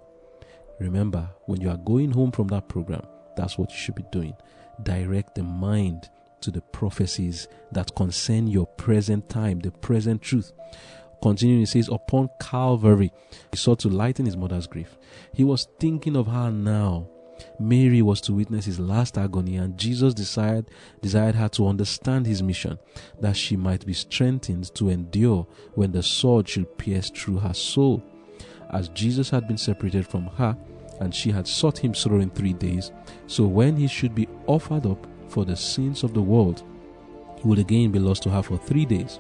Remember, 0.80 1.30
when 1.46 1.60
you 1.60 1.70
are 1.70 1.78
going 1.78 2.12
home 2.12 2.32
from 2.32 2.48
that 2.48 2.70
program, 2.70 3.06
that's 3.36 3.58
what 3.58 3.70
you 3.72 3.78
should 3.78 3.96
be 3.96 4.06
doing. 4.12 4.34
Direct 4.84 5.36
the 5.36 5.44
mind 5.44 6.10
to 6.42 6.52
the 6.52 6.62
prophecies 6.62 7.48
that 7.72 7.96
concern 7.96 8.48
your 8.48 8.66
present 8.66 9.30
time, 9.30 9.60
the 9.60 9.72
present 9.72 10.22
truth. 10.22 10.52
Continuing, 11.22 11.62
he 11.62 11.66
says, 11.66 11.88
Upon 11.88 12.30
Calvary, 12.40 13.12
he 13.52 13.58
sought 13.58 13.80
to 13.80 13.90
lighten 13.90 14.26
his 14.26 14.38
mother's 14.38 14.68
grief. 14.68 14.98
He 15.34 15.44
was 15.44 15.68
thinking 15.80 16.16
of 16.16 16.28
her 16.28 16.52
now. 16.52 17.08
Mary 17.60 18.02
was 18.02 18.22
to 18.22 18.34
witness 18.34 18.66
his 18.66 18.80
last 18.80 19.18
agony, 19.18 19.58
and 19.58 19.78
Jesus 19.78 20.14
desired, 20.14 20.70
desired 21.02 21.36
her 21.36 21.50
to 21.50 21.68
understand 21.68 22.26
his 22.26 22.44
mission, 22.44 22.78
that 23.20 23.36
she 23.36 23.56
might 23.56 23.86
be 23.86 23.94
strengthened 23.94 24.74
to 24.76 24.90
endure 24.90 25.48
when 25.74 25.92
the 25.92 26.04
sword 26.04 26.48
should 26.48 26.78
pierce 26.78 27.10
through 27.10 27.38
her 27.38 27.54
soul. 27.54 28.04
As 28.72 28.90
Jesus 28.90 29.30
had 29.30 29.48
been 29.48 29.58
separated 29.58 30.08
from 30.08 30.28
her, 30.28 30.56
and 31.00 31.14
she 31.14 31.32
had 31.32 31.48
sought 31.48 31.80
him 31.80 31.96
sorrow 31.96 32.20
in 32.20 32.30
three 32.30 32.54
days, 32.54 32.92
so 33.28 33.46
when 33.46 33.76
he 33.76 33.88
should 33.88 34.14
be 34.14 34.28
offered 34.48 34.86
up 34.86 35.08
for 35.28 35.46
the 35.46 35.56
sins 35.56 36.04
of 36.04 36.14
the 36.14 36.22
world, 36.22 36.64
he 37.42 37.48
would 37.48 37.60
again 37.60 37.92
be 37.92 38.00
lost 38.00 38.24
to 38.24 38.30
her 38.30 38.44
for 38.44 38.58
three 38.58 38.86
days 38.86 39.20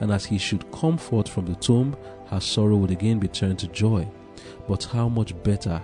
and 0.00 0.12
as 0.12 0.24
he 0.24 0.38
should 0.38 0.70
come 0.72 0.96
forth 0.96 1.28
from 1.28 1.46
the 1.46 1.54
tomb, 1.56 1.96
her 2.26 2.40
sorrow 2.40 2.76
would 2.76 2.90
again 2.90 3.18
be 3.18 3.28
turned 3.28 3.58
to 3.58 3.68
joy. 3.68 4.06
But 4.68 4.84
how 4.84 5.08
much 5.08 5.40
better 5.42 5.80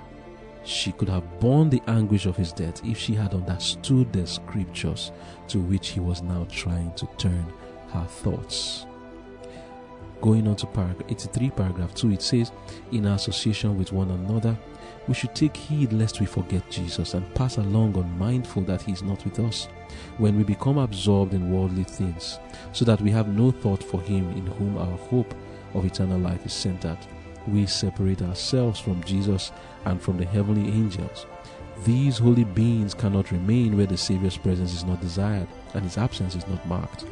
she 0.65 0.93
could 0.93 1.09
have 1.09 1.41
borne 1.41 1.69
the 1.69 1.83
anguish 1.87 2.27
of 2.27 2.37
his 2.37 2.53
death 2.53 2.85
if 2.85 2.99
she 2.99 3.15
had 3.15 3.35
understood 3.35 4.13
the 4.13 4.27
scriptures 4.27 5.13
to 5.49 5.61
which 5.61 5.89
he 5.89 6.01
was 6.01 6.23
now 6.23 6.47
trying 6.51 6.93
to 6.95 7.07
turn 7.19 7.47
her 7.89 8.05
thoughts. 8.05 8.87
Going 10.21 10.49
on 10.49 10.57
to 10.57 10.67
paragraph 10.67 11.11
83, 11.11 11.51
paragraph 11.51 11.95
2, 11.95 12.13
it 12.13 12.23
says, 12.23 12.53
In 12.93 13.05
association 13.07 13.77
with 13.77 13.93
one 13.93 14.11
another, 14.11 14.57
we 15.07 15.15
should 15.15 15.35
take 15.35 15.57
heed 15.57 15.93
lest 15.93 16.21
we 16.21 16.27
forget 16.27 16.71
Jesus 16.71 17.15
and 17.15 17.35
pass 17.35 17.59
along 17.59 17.97
unmindful 17.97 18.63
that 18.63 18.83
he 18.83 18.93
is 18.93 19.03
not 19.03 19.25
with 19.25 19.39
us 19.39 19.69
when 20.19 20.37
we 20.37 20.45
become 20.45 20.79
absorbed 20.79 21.35
in 21.35 21.51
worldly 21.51 21.85
things, 21.85 22.39
so 22.73 22.85
that 22.85 23.01
we 23.01 23.11
have 23.11 23.29
no 23.29 23.51
thought 23.51 23.83
for 23.83 24.01
Him 24.01 24.31
in 24.31 24.47
whom 24.47 24.79
our 24.79 24.97
hope 25.09 25.35
of 25.75 25.85
eternal 25.85 26.19
life 26.19 26.45
is 26.47 26.53
centered. 26.53 26.99
We 27.47 27.67
separate 27.67 28.23
ourselves 28.23 28.81
from 28.81 29.03
Jesus 29.05 29.53
and 29.85 30.01
from 30.01 30.17
the 30.17 30.25
heavenly 30.25 30.71
angels. 30.71 31.27
These 31.85 32.19
holy 32.19 32.45
beings 32.45 32.95
cannot 32.95 33.33
remain 33.33 33.77
where 33.77 33.87
the 33.87 33.97
Savior's 33.97 34.37
presence 34.37 34.73
is 34.73 34.85
not 34.85 35.01
desired 35.01 35.49
and 35.75 35.83
His 35.83 35.99
absence 35.99 36.35
is 36.35 36.47
not 36.47 36.67
marked. 36.67 37.05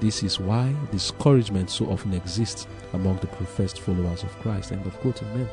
This 0.00 0.22
is 0.22 0.40
why 0.40 0.74
discouragement 0.90 1.70
so 1.70 1.86
often 1.86 2.14
exists 2.14 2.66
among 2.92 3.18
the 3.18 3.26
professed 3.26 3.80
followers 3.80 4.22
of 4.22 4.30
Christ. 4.38 4.72
End 4.72 4.86
of 4.86 4.94
quote, 5.00 5.22
amen. 5.22 5.48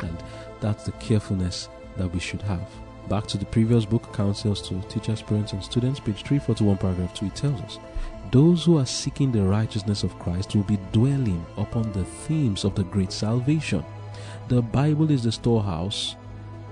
And 0.00 0.22
that's 0.60 0.84
the 0.84 0.92
carefulness 0.92 1.68
that 1.96 2.12
we 2.12 2.20
should 2.20 2.42
have. 2.42 2.68
Back 3.08 3.26
to 3.28 3.38
the 3.38 3.46
previous 3.46 3.84
book, 3.84 4.12
Counsels 4.12 4.60
to 4.68 4.80
Teachers, 4.88 5.22
Parents, 5.22 5.52
and 5.52 5.62
Students, 5.62 6.00
page 6.00 6.22
341, 6.24 6.76
paragraph 6.78 7.14
2, 7.14 7.26
it 7.26 7.36
tells 7.36 7.60
us 7.60 7.78
those 8.32 8.64
who 8.64 8.78
are 8.78 8.86
seeking 8.86 9.30
the 9.30 9.42
righteousness 9.42 10.02
of 10.02 10.18
Christ 10.18 10.54
will 10.54 10.64
be 10.64 10.78
dwelling 10.92 11.44
upon 11.56 11.92
the 11.92 12.04
themes 12.04 12.64
of 12.64 12.74
the 12.74 12.82
great 12.84 13.12
salvation. 13.12 13.84
The 14.48 14.62
Bible 14.62 15.10
is 15.10 15.22
the 15.22 15.32
storehouse 15.32 16.16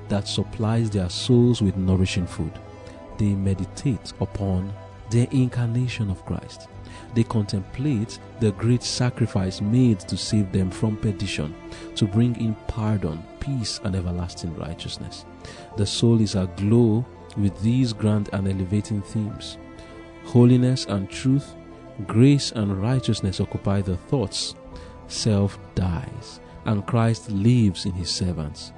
that 0.09 0.27
supplies 0.27 0.91
their 0.91 1.09
souls 1.09 1.63
with 1.63 1.77
nourishing 1.77 2.27
food. 2.27 2.53
They 3.19 3.35
meditate 3.35 4.13
upon 4.21 4.73
the 5.11 5.29
incarnation 5.35 6.11
of 6.11 6.25
Christ. 6.27 6.69
They 7.15 7.23
contemplate 7.23 8.19
the 8.41 8.53
great 8.53 8.83
sacrifice 8.83 9.61
made 9.61 10.01
to 10.01 10.17
save 10.17 10.51
them 10.51 10.71
from 10.71 10.97
perdition, 10.97 11.55
to 11.95 12.07
bring 12.07 12.35
in 12.41 12.55
pardon, 12.67 13.23
peace, 13.45 13.81
and 13.85 13.95
everlasting 13.95 14.55
righteousness. 14.57 15.25
The 15.77 15.87
soul 15.87 16.21
is 16.21 16.35
aglow 16.35 17.05
with 17.37 17.61
these 17.63 17.93
grand 17.93 18.31
and 18.33 18.49
elevating 18.49 19.03
themes. 19.03 19.59
Holiness 20.25 20.87
and 20.87 21.11
truth, 21.11 21.55
grace 22.07 22.53
and 22.53 22.81
righteousness 22.81 23.41
occupy 23.41 23.83
the 23.83 23.97
thoughts. 23.97 24.55
Self 25.09 25.59
dies, 25.75 26.41
and 26.65 26.87
Christ 26.87 27.31
lives 27.31 27.85
in 27.85 27.93
his 27.93 28.11
servants. 28.11 28.73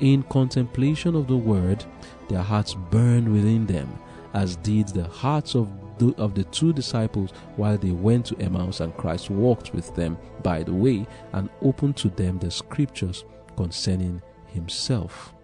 In 0.00 0.22
contemplation 0.24 1.14
of 1.14 1.26
the 1.26 1.36
word, 1.36 1.84
their 2.28 2.42
hearts 2.42 2.74
burn 2.74 3.32
within 3.32 3.66
them, 3.66 3.98
as 4.34 4.56
did 4.56 4.88
the 4.88 5.04
hearts 5.04 5.54
of 5.54 5.68
the, 5.98 6.14
of 6.16 6.34
the 6.34 6.44
two 6.44 6.72
disciples 6.72 7.30
while 7.56 7.76
they 7.76 7.90
went 7.90 8.26
to 8.26 8.38
Emmaus, 8.38 8.80
and 8.80 8.96
Christ 8.96 9.30
walked 9.30 9.74
with 9.74 9.94
them 9.94 10.16
by 10.42 10.62
the 10.62 10.72
way 10.72 11.06
and 11.32 11.50
opened 11.62 11.96
to 11.98 12.08
them 12.08 12.38
the 12.38 12.50
scriptures 12.50 13.24
concerning 13.60 14.22
himself. 14.46 15.34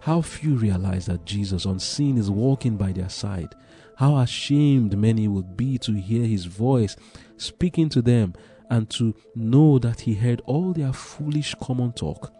How 0.00 0.22
few 0.22 0.56
realize 0.56 1.04
that 1.06 1.26
Jesus, 1.26 1.66
unseen, 1.66 2.16
is 2.16 2.30
walking 2.30 2.78
by 2.78 2.92
their 2.92 3.10
side. 3.10 3.54
How 3.96 4.16
ashamed 4.16 4.96
many 4.96 5.28
would 5.28 5.58
be 5.58 5.76
to 5.78 5.92
hear 5.92 6.24
his 6.24 6.46
voice 6.46 6.96
speaking 7.36 7.90
to 7.90 8.00
them 8.00 8.32
and 8.70 8.88
to 8.90 9.14
know 9.34 9.78
that 9.78 10.00
he 10.00 10.14
heard 10.14 10.40
all 10.46 10.72
their 10.72 10.94
foolish 10.94 11.54
common 11.56 11.92
talk. 11.92 12.32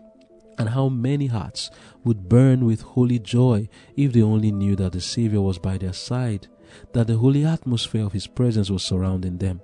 And 0.58 0.70
how 0.70 0.88
many 0.88 1.26
hearts 1.26 1.70
would 2.02 2.28
burn 2.28 2.64
with 2.64 2.80
holy 2.80 3.18
joy 3.18 3.68
if 3.96 4.12
they 4.14 4.22
only 4.22 4.52
knew 4.52 4.74
that 4.76 4.92
the 4.92 5.00
Savior 5.02 5.42
was 5.42 5.58
by 5.58 5.76
their 5.76 5.92
side, 5.92 6.46
that 6.94 7.08
the 7.08 7.18
holy 7.18 7.44
atmosphere 7.44 8.06
of 8.06 8.12
his 8.14 8.26
presence 8.26 8.70
was 8.70 8.82
surrounding 8.82 9.36
them, 9.36 9.60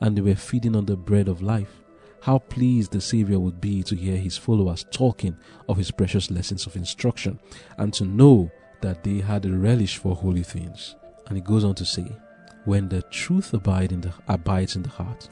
and 0.00 0.16
they 0.16 0.22
were 0.22 0.34
feeding 0.34 0.76
on 0.76 0.84
the 0.84 0.96
bread 0.96 1.28
of 1.28 1.40
life. 1.40 1.80
How 2.28 2.40
pleased 2.40 2.92
the 2.92 3.00
Savior 3.00 3.38
would 3.40 3.58
be 3.58 3.82
to 3.84 3.96
hear 3.96 4.18
his 4.18 4.36
followers 4.36 4.84
talking 4.90 5.34
of 5.66 5.78
his 5.78 5.90
precious 5.90 6.30
lessons 6.30 6.66
of 6.66 6.76
instruction 6.76 7.38
and 7.78 7.90
to 7.94 8.04
know 8.04 8.50
that 8.82 9.02
they 9.02 9.20
had 9.20 9.46
a 9.46 9.56
relish 9.56 9.96
for 9.96 10.14
holy 10.14 10.42
things. 10.42 10.94
And 11.26 11.38
he 11.38 11.42
goes 11.42 11.64
on 11.64 11.74
to 11.76 11.86
say, 11.86 12.04
When 12.66 12.86
the 12.86 13.00
truth 13.00 13.54
abide 13.54 13.92
in 13.92 14.02
the, 14.02 14.12
abides 14.28 14.76
in 14.76 14.82
the 14.82 14.90
heart, 14.90 15.30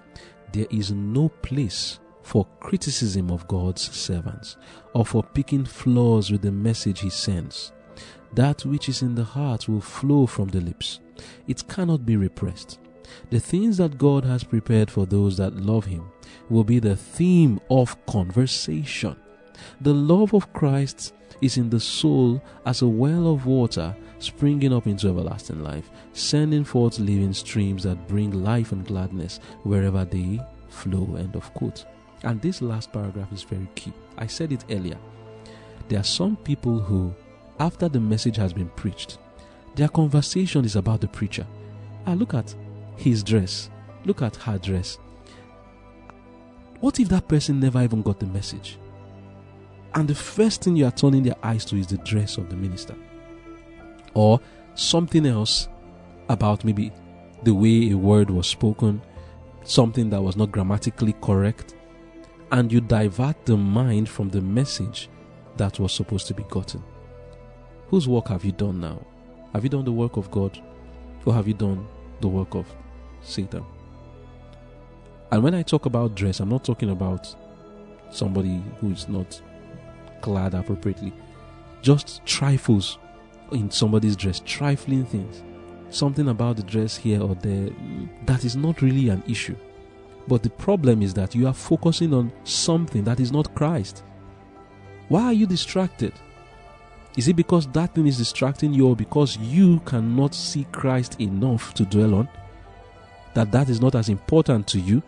there 0.54 0.64
is 0.70 0.90
no 0.90 1.28
place 1.28 1.98
for 2.22 2.46
criticism 2.60 3.30
of 3.30 3.46
God's 3.46 3.94
servants 3.94 4.56
or 4.94 5.04
for 5.04 5.22
picking 5.22 5.66
flaws 5.66 6.30
with 6.30 6.40
the 6.40 6.50
message 6.50 7.00
he 7.00 7.10
sends. 7.10 7.72
That 8.32 8.64
which 8.64 8.88
is 8.88 9.02
in 9.02 9.14
the 9.14 9.24
heart 9.24 9.68
will 9.68 9.82
flow 9.82 10.24
from 10.24 10.48
the 10.48 10.62
lips. 10.62 11.00
It 11.46 11.68
cannot 11.68 12.06
be 12.06 12.16
repressed. 12.16 12.78
The 13.30 13.40
things 13.40 13.76
that 13.78 13.98
God 13.98 14.24
has 14.24 14.44
prepared 14.44 14.90
for 14.90 15.06
those 15.06 15.36
that 15.36 15.56
love 15.56 15.86
Him 15.86 16.10
will 16.48 16.64
be 16.64 16.78
the 16.78 16.96
theme 16.96 17.60
of 17.70 18.04
conversation. 18.06 19.16
The 19.80 19.94
love 19.94 20.34
of 20.34 20.52
Christ 20.52 21.14
is 21.40 21.56
in 21.56 21.70
the 21.70 21.80
soul 21.80 22.42
as 22.64 22.82
a 22.82 22.88
well 22.88 23.32
of 23.32 23.46
water 23.46 23.94
springing 24.18 24.72
up 24.72 24.86
into 24.86 25.08
everlasting 25.08 25.62
life, 25.62 25.90
sending 26.12 26.64
forth 26.64 26.98
living 26.98 27.32
streams 27.32 27.82
that 27.82 28.08
bring 28.08 28.30
life 28.44 28.72
and 28.72 28.86
gladness 28.86 29.40
wherever 29.62 30.04
they 30.04 30.40
flow. 30.68 31.16
End 31.16 31.36
of 31.36 31.52
quote. 31.54 31.84
And 32.22 32.40
this 32.40 32.62
last 32.62 32.92
paragraph 32.92 33.32
is 33.32 33.42
very 33.42 33.68
key. 33.74 33.92
I 34.16 34.26
said 34.26 34.52
it 34.52 34.64
earlier. 34.70 34.98
There 35.88 36.00
are 36.00 36.04
some 36.04 36.36
people 36.36 36.80
who, 36.80 37.14
after 37.60 37.88
the 37.88 38.00
message 38.00 38.36
has 38.36 38.52
been 38.52 38.70
preached, 38.70 39.18
their 39.74 39.88
conversation 39.88 40.64
is 40.64 40.76
about 40.76 41.00
the 41.02 41.08
preacher. 41.08 41.46
I 42.06 42.14
look 42.14 42.34
at 42.34 42.54
his 42.96 43.22
dress. 43.22 43.70
Look 44.04 44.22
at 44.22 44.36
her 44.36 44.58
dress. 44.58 44.98
What 46.80 47.00
if 47.00 47.08
that 47.08 47.28
person 47.28 47.60
never 47.60 47.82
even 47.82 48.02
got 48.02 48.20
the 48.20 48.26
message? 48.26 48.78
And 49.94 50.06
the 50.06 50.14
first 50.14 50.62
thing 50.62 50.76
you 50.76 50.86
are 50.86 50.90
turning 50.90 51.22
their 51.22 51.36
eyes 51.42 51.64
to 51.66 51.76
is 51.76 51.86
the 51.86 51.96
dress 51.98 52.36
of 52.36 52.50
the 52.50 52.56
minister. 52.56 52.94
Or 54.14 54.40
something 54.74 55.26
else 55.26 55.68
about 56.28 56.64
maybe 56.64 56.92
the 57.42 57.54
way 57.54 57.90
a 57.90 57.96
word 57.96 58.30
was 58.30 58.46
spoken, 58.46 59.00
something 59.64 60.10
that 60.10 60.22
was 60.22 60.36
not 60.36 60.52
grammatically 60.52 61.14
correct, 61.22 61.74
and 62.52 62.70
you 62.70 62.80
divert 62.80 63.44
the 63.46 63.56
mind 63.56 64.08
from 64.08 64.28
the 64.28 64.40
message 64.40 65.08
that 65.56 65.80
was 65.80 65.92
supposed 65.92 66.26
to 66.28 66.34
be 66.34 66.44
gotten. 66.44 66.82
Whose 67.88 68.06
work 68.06 68.28
have 68.28 68.44
you 68.44 68.52
done 68.52 68.80
now? 68.80 69.04
Have 69.52 69.64
you 69.64 69.70
done 69.70 69.84
the 69.84 69.92
work 69.92 70.16
of 70.16 70.30
God? 70.30 70.60
Or 71.24 71.34
have 71.34 71.48
you 71.48 71.54
done 71.54 71.86
the 72.20 72.28
work 72.28 72.54
of 72.54 72.72
Satan. 73.26 73.64
And 75.30 75.42
when 75.42 75.54
I 75.54 75.62
talk 75.62 75.86
about 75.86 76.14
dress, 76.14 76.40
I'm 76.40 76.48
not 76.48 76.64
talking 76.64 76.90
about 76.90 77.34
somebody 78.10 78.62
who 78.80 78.92
is 78.92 79.08
not 79.08 79.40
clad 80.20 80.54
appropriately. 80.54 81.12
Just 81.82 82.24
trifles 82.24 82.98
in 83.52 83.70
somebody's 83.70 84.16
dress, 84.16 84.40
trifling 84.44 85.04
things. 85.04 85.42
Something 85.90 86.28
about 86.28 86.56
the 86.56 86.62
dress 86.62 86.96
here 86.96 87.22
or 87.22 87.34
there 87.36 87.70
that 88.26 88.44
is 88.44 88.56
not 88.56 88.82
really 88.82 89.08
an 89.08 89.22
issue. 89.26 89.56
But 90.28 90.42
the 90.42 90.50
problem 90.50 91.02
is 91.02 91.14
that 91.14 91.34
you 91.34 91.46
are 91.46 91.54
focusing 91.54 92.12
on 92.12 92.32
something 92.44 93.04
that 93.04 93.20
is 93.20 93.30
not 93.30 93.54
Christ. 93.54 94.02
Why 95.08 95.24
are 95.24 95.32
you 95.32 95.46
distracted? 95.46 96.12
Is 97.16 97.28
it 97.28 97.36
because 97.36 97.66
that 97.68 97.94
thing 97.94 98.06
is 98.06 98.18
distracting 98.18 98.74
you 98.74 98.88
or 98.88 98.96
because 98.96 99.36
you 99.38 99.80
cannot 99.80 100.34
see 100.34 100.66
Christ 100.72 101.20
enough 101.20 101.72
to 101.74 101.84
dwell 101.84 102.14
on? 102.16 102.28
That 103.36 103.52
that 103.52 103.68
is 103.68 103.82
not 103.82 103.94
as 103.94 104.08
important 104.08 104.66
to 104.68 104.80
you? 104.80 105.02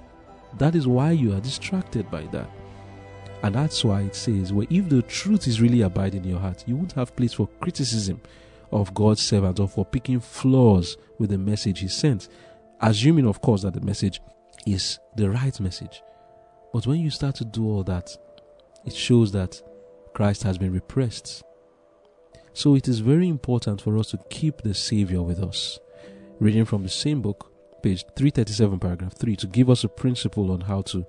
That 0.58 0.74
is 0.74 0.86
why 0.86 1.12
you 1.12 1.34
are 1.34 1.40
distracted 1.40 2.10
by 2.10 2.24
that. 2.26 2.50
And 3.42 3.54
that's 3.54 3.82
why 3.82 4.02
it 4.02 4.14
says, 4.14 4.52
well, 4.52 4.66
if 4.68 4.90
the 4.90 5.00
truth 5.00 5.48
is 5.48 5.62
really 5.62 5.80
abiding 5.80 6.24
in 6.24 6.30
your 6.32 6.38
heart, 6.38 6.62
you 6.66 6.76
won't 6.76 6.92
have 6.92 7.16
place 7.16 7.32
for 7.32 7.48
criticism 7.62 8.20
of 8.70 8.92
God's 8.92 9.22
servant 9.22 9.58
or 9.60 9.66
for 9.66 9.86
picking 9.86 10.20
flaws 10.20 10.98
with 11.18 11.30
the 11.30 11.38
message 11.38 11.80
he 11.80 11.88
sent. 11.88 12.28
Assuming, 12.82 13.26
of 13.26 13.40
course, 13.40 13.62
that 13.62 13.72
the 13.72 13.80
message 13.80 14.20
is 14.66 14.98
the 15.16 15.30
right 15.30 15.58
message. 15.58 16.02
But 16.74 16.86
when 16.86 17.00
you 17.00 17.08
start 17.08 17.36
to 17.36 17.46
do 17.46 17.66
all 17.66 17.82
that, 17.84 18.14
it 18.84 18.94
shows 18.94 19.32
that 19.32 19.62
Christ 20.12 20.42
has 20.42 20.58
been 20.58 20.74
repressed. 20.74 21.42
So 22.52 22.74
it 22.74 22.88
is 22.88 22.98
very 22.98 23.26
important 23.26 23.80
for 23.80 23.96
us 23.96 24.10
to 24.10 24.18
keep 24.28 24.60
the 24.60 24.74
Savior 24.74 25.22
with 25.22 25.42
us. 25.42 25.78
Reading 26.40 26.66
from 26.66 26.82
the 26.82 26.90
same 26.90 27.22
book, 27.22 27.47
page 27.82 28.04
337, 28.16 28.78
paragraph 28.78 29.12
3, 29.14 29.36
to 29.36 29.46
give 29.46 29.70
us 29.70 29.84
a 29.84 29.88
principle 29.88 30.50
on 30.50 30.62
how 30.62 30.82
to 30.82 31.06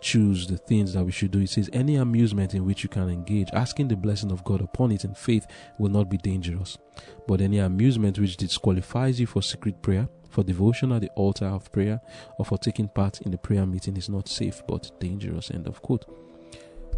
choose 0.00 0.46
the 0.46 0.56
things 0.56 0.94
that 0.94 1.04
we 1.04 1.12
should 1.12 1.30
do. 1.30 1.40
It 1.40 1.50
says, 1.50 1.70
Any 1.72 1.96
amusement 1.96 2.54
in 2.54 2.64
which 2.64 2.82
you 2.82 2.88
can 2.88 3.08
engage, 3.08 3.48
asking 3.52 3.88
the 3.88 3.96
blessing 3.96 4.32
of 4.32 4.44
God 4.44 4.60
upon 4.60 4.92
it 4.92 5.04
in 5.04 5.14
faith, 5.14 5.46
will 5.78 5.90
not 5.90 6.10
be 6.10 6.16
dangerous. 6.16 6.78
But 7.26 7.40
any 7.40 7.58
amusement 7.58 8.18
which 8.18 8.36
disqualifies 8.36 9.20
you 9.20 9.26
for 9.26 9.42
secret 9.42 9.82
prayer, 9.82 10.08
for 10.28 10.44
devotion 10.44 10.92
at 10.92 11.02
the 11.02 11.10
altar 11.10 11.46
of 11.46 11.70
prayer, 11.72 12.00
or 12.38 12.44
for 12.44 12.58
taking 12.58 12.88
part 12.88 13.20
in 13.22 13.30
the 13.30 13.38
prayer 13.38 13.66
meeting 13.66 13.96
is 13.96 14.08
not 14.08 14.28
safe 14.28 14.62
but 14.66 14.90
dangerous. 15.00 15.50
End 15.50 15.66
of 15.66 15.82
quote. 15.82 16.04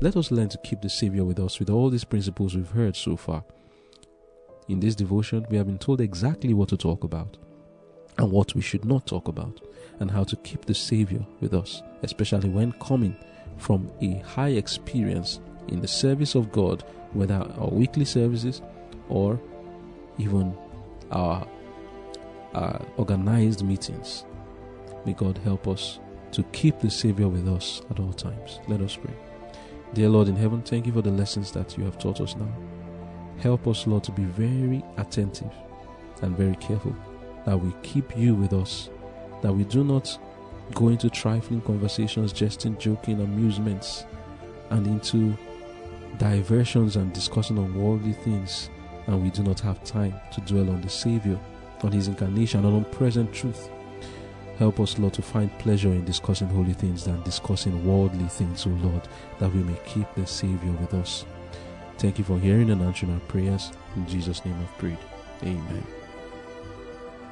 Let 0.01 0.17
us 0.17 0.31
learn 0.31 0.49
to 0.49 0.59
keep 0.59 0.81
the 0.81 0.91
Savior 0.91 1.25
with 1.25 1.39
us 1.39 1.59
with 1.59 1.71
all 1.71 1.89
these 1.91 2.05
principles 2.05 2.57
we've 2.57 2.71
heard 2.71 2.97
so 2.97 3.17
far. 3.17 3.45
In 4.69 4.81
this 4.81 4.95
devotion, 4.95 5.47
we 5.51 5.57
have 5.57 5.67
been 5.67 5.79
told 5.79 6.01
exactly 6.01 6.55
what 6.55 6.69
to 6.71 6.77
talk 6.77 7.05
about 7.05 7.37
and 8.19 8.31
what 8.31 8.55
we 8.55 8.61
should 8.61 8.85
not 8.85 9.07
talk 9.07 9.29
about, 9.29 9.61
and 10.01 10.11
how 10.11 10.25
to 10.25 10.37
keep 10.37 10.65
the 10.65 10.75
Savior 10.75 11.25
with 11.41 11.55
us, 11.55 11.83
especially 12.03 12.49
when 12.49 12.73
coming 12.73 13.17
from 13.57 13.91
a 14.01 14.15
high 14.21 14.51
experience 14.51 15.41
in 15.69 15.81
the 15.81 15.89
service 15.89 16.35
of 16.35 16.51
God, 16.53 16.85
whether 17.13 17.35
our 17.59 17.69
weekly 17.69 18.05
services 18.05 18.61
or 19.09 19.41
even 20.19 20.57
our, 21.11 21.47
our 22.55 22.85
organized 22.97 23.65
meetings. 23.65 24.25
May 25.05 25.13
God 25.13 25.39
help 25.39 25.69
us 25.69 25.99
to 26.33 26.43
keep 26.45 26.81
the 26.81 26.91
Savior 26.91 27.29
with 27.29 27.49
us 27.49 27.83
at 27.91 28.01
all 28.01 28.13
times. 28.13 28.61
Let 28.69 28.81
us 28.81 28.97
pray. 28.97 29.15
Dear 29.95 30.09
Lord 30.09 30.29
in 30.29 30.37
heaven, 30.37 30.63
thank 30.63 30.87
you 30.87 30.93
for 30.93 31.03
the 31.03 31.11
lessons 31.11 31.53
that 31.53 31.77
you 31.77 31.85
have 31.85 31.99
taught 31.99 32.21
us 32.21 32.35
now. 32.37 32.53
Help 33.39 33.67
us, 33.67 33.87
Lord, 33.87 34.05
to 34.05 34.13
be 34.13 34.25
very 34.25 34.83
attentive 34.97 35.53
and 36.23 36.37
very 36.37 36.57
careful 36.57 36.97
that 37.45 37.59
we 37.59 37.73
keep 37.83 38.17
you 38.17 38.35
with 38.35 38.53
us, 38.53 38.89
that 39.43 39.53
we 39.53 39.65
do 39.65 39.85
not 39.85 40.19
go 40.75 40.89
into 40.89 41.11
trifling 41.11 41.61
conversations, 41.61 42.33
jesting, 42.33 42.79
joking, 42.79 43.21
amusements, 43.21 44.05
and 44.71 44.87
into 44.87 45.37
diversions 46.19 46.97
and 46.97 47.13
discussing 47.13 47.59
on 47.59 47.75
worldly 47.75 48.13
things, 48.13 48.71
and 49.07 49.23
we 49.23 49.31
do 49.31 49.43
not 49.43 49.61
have 49.61 49.83
time 49.85 50.15
to 50.33 50.41
dwell 50.43 50.71
on 50.71 50.81
the 50.81 50.89
Savior, 50.89 51.39
on 51.83 51.93
His 51.93 52.09
incarnation, 52.09 52.65
and 52.65 52.75
on 52.75 52.85
present 52.87 53.33
truth. 53.33 53.69
Help 54.59 54.79
us, 54.81 54.99
Lord, 54.99 55.15
to 55.15 55.23
find 55.23 55.57
pleasure 55.59 55.89
in 55.89 56.05
discussing 56.05 56.49
holy 56.49 56.75
things 56.75 57.05
than 57.05 57.23
discussing 57.23 57.85
worldly 57.85 58.29
things, 58.29 58.67
O 58.67 58.71
Lord, 58.71 59.09
that 59.39 59.53
we 59.53 59.63
may 59.63 59.77
keep 59.85 60.07
the 60.15 60.27
Savior 60.27 60.73
with 60.73 60.95
us. 60.95 61.25
Thank 61.99 62.19
you 62.19 62.25
for 62.25 62.39
hearing 62.39 62.71
and 62.71 62.83
answering 62.83 63.13
our 63.13 63.21
prayers. 63.21 63.73
In 63.97 64.07
Jesus' 64.07 64.45
name 64.45 64.57
I've 64.61 64.79
prayed. 64.79 64.99
Amen. 65.43 66.02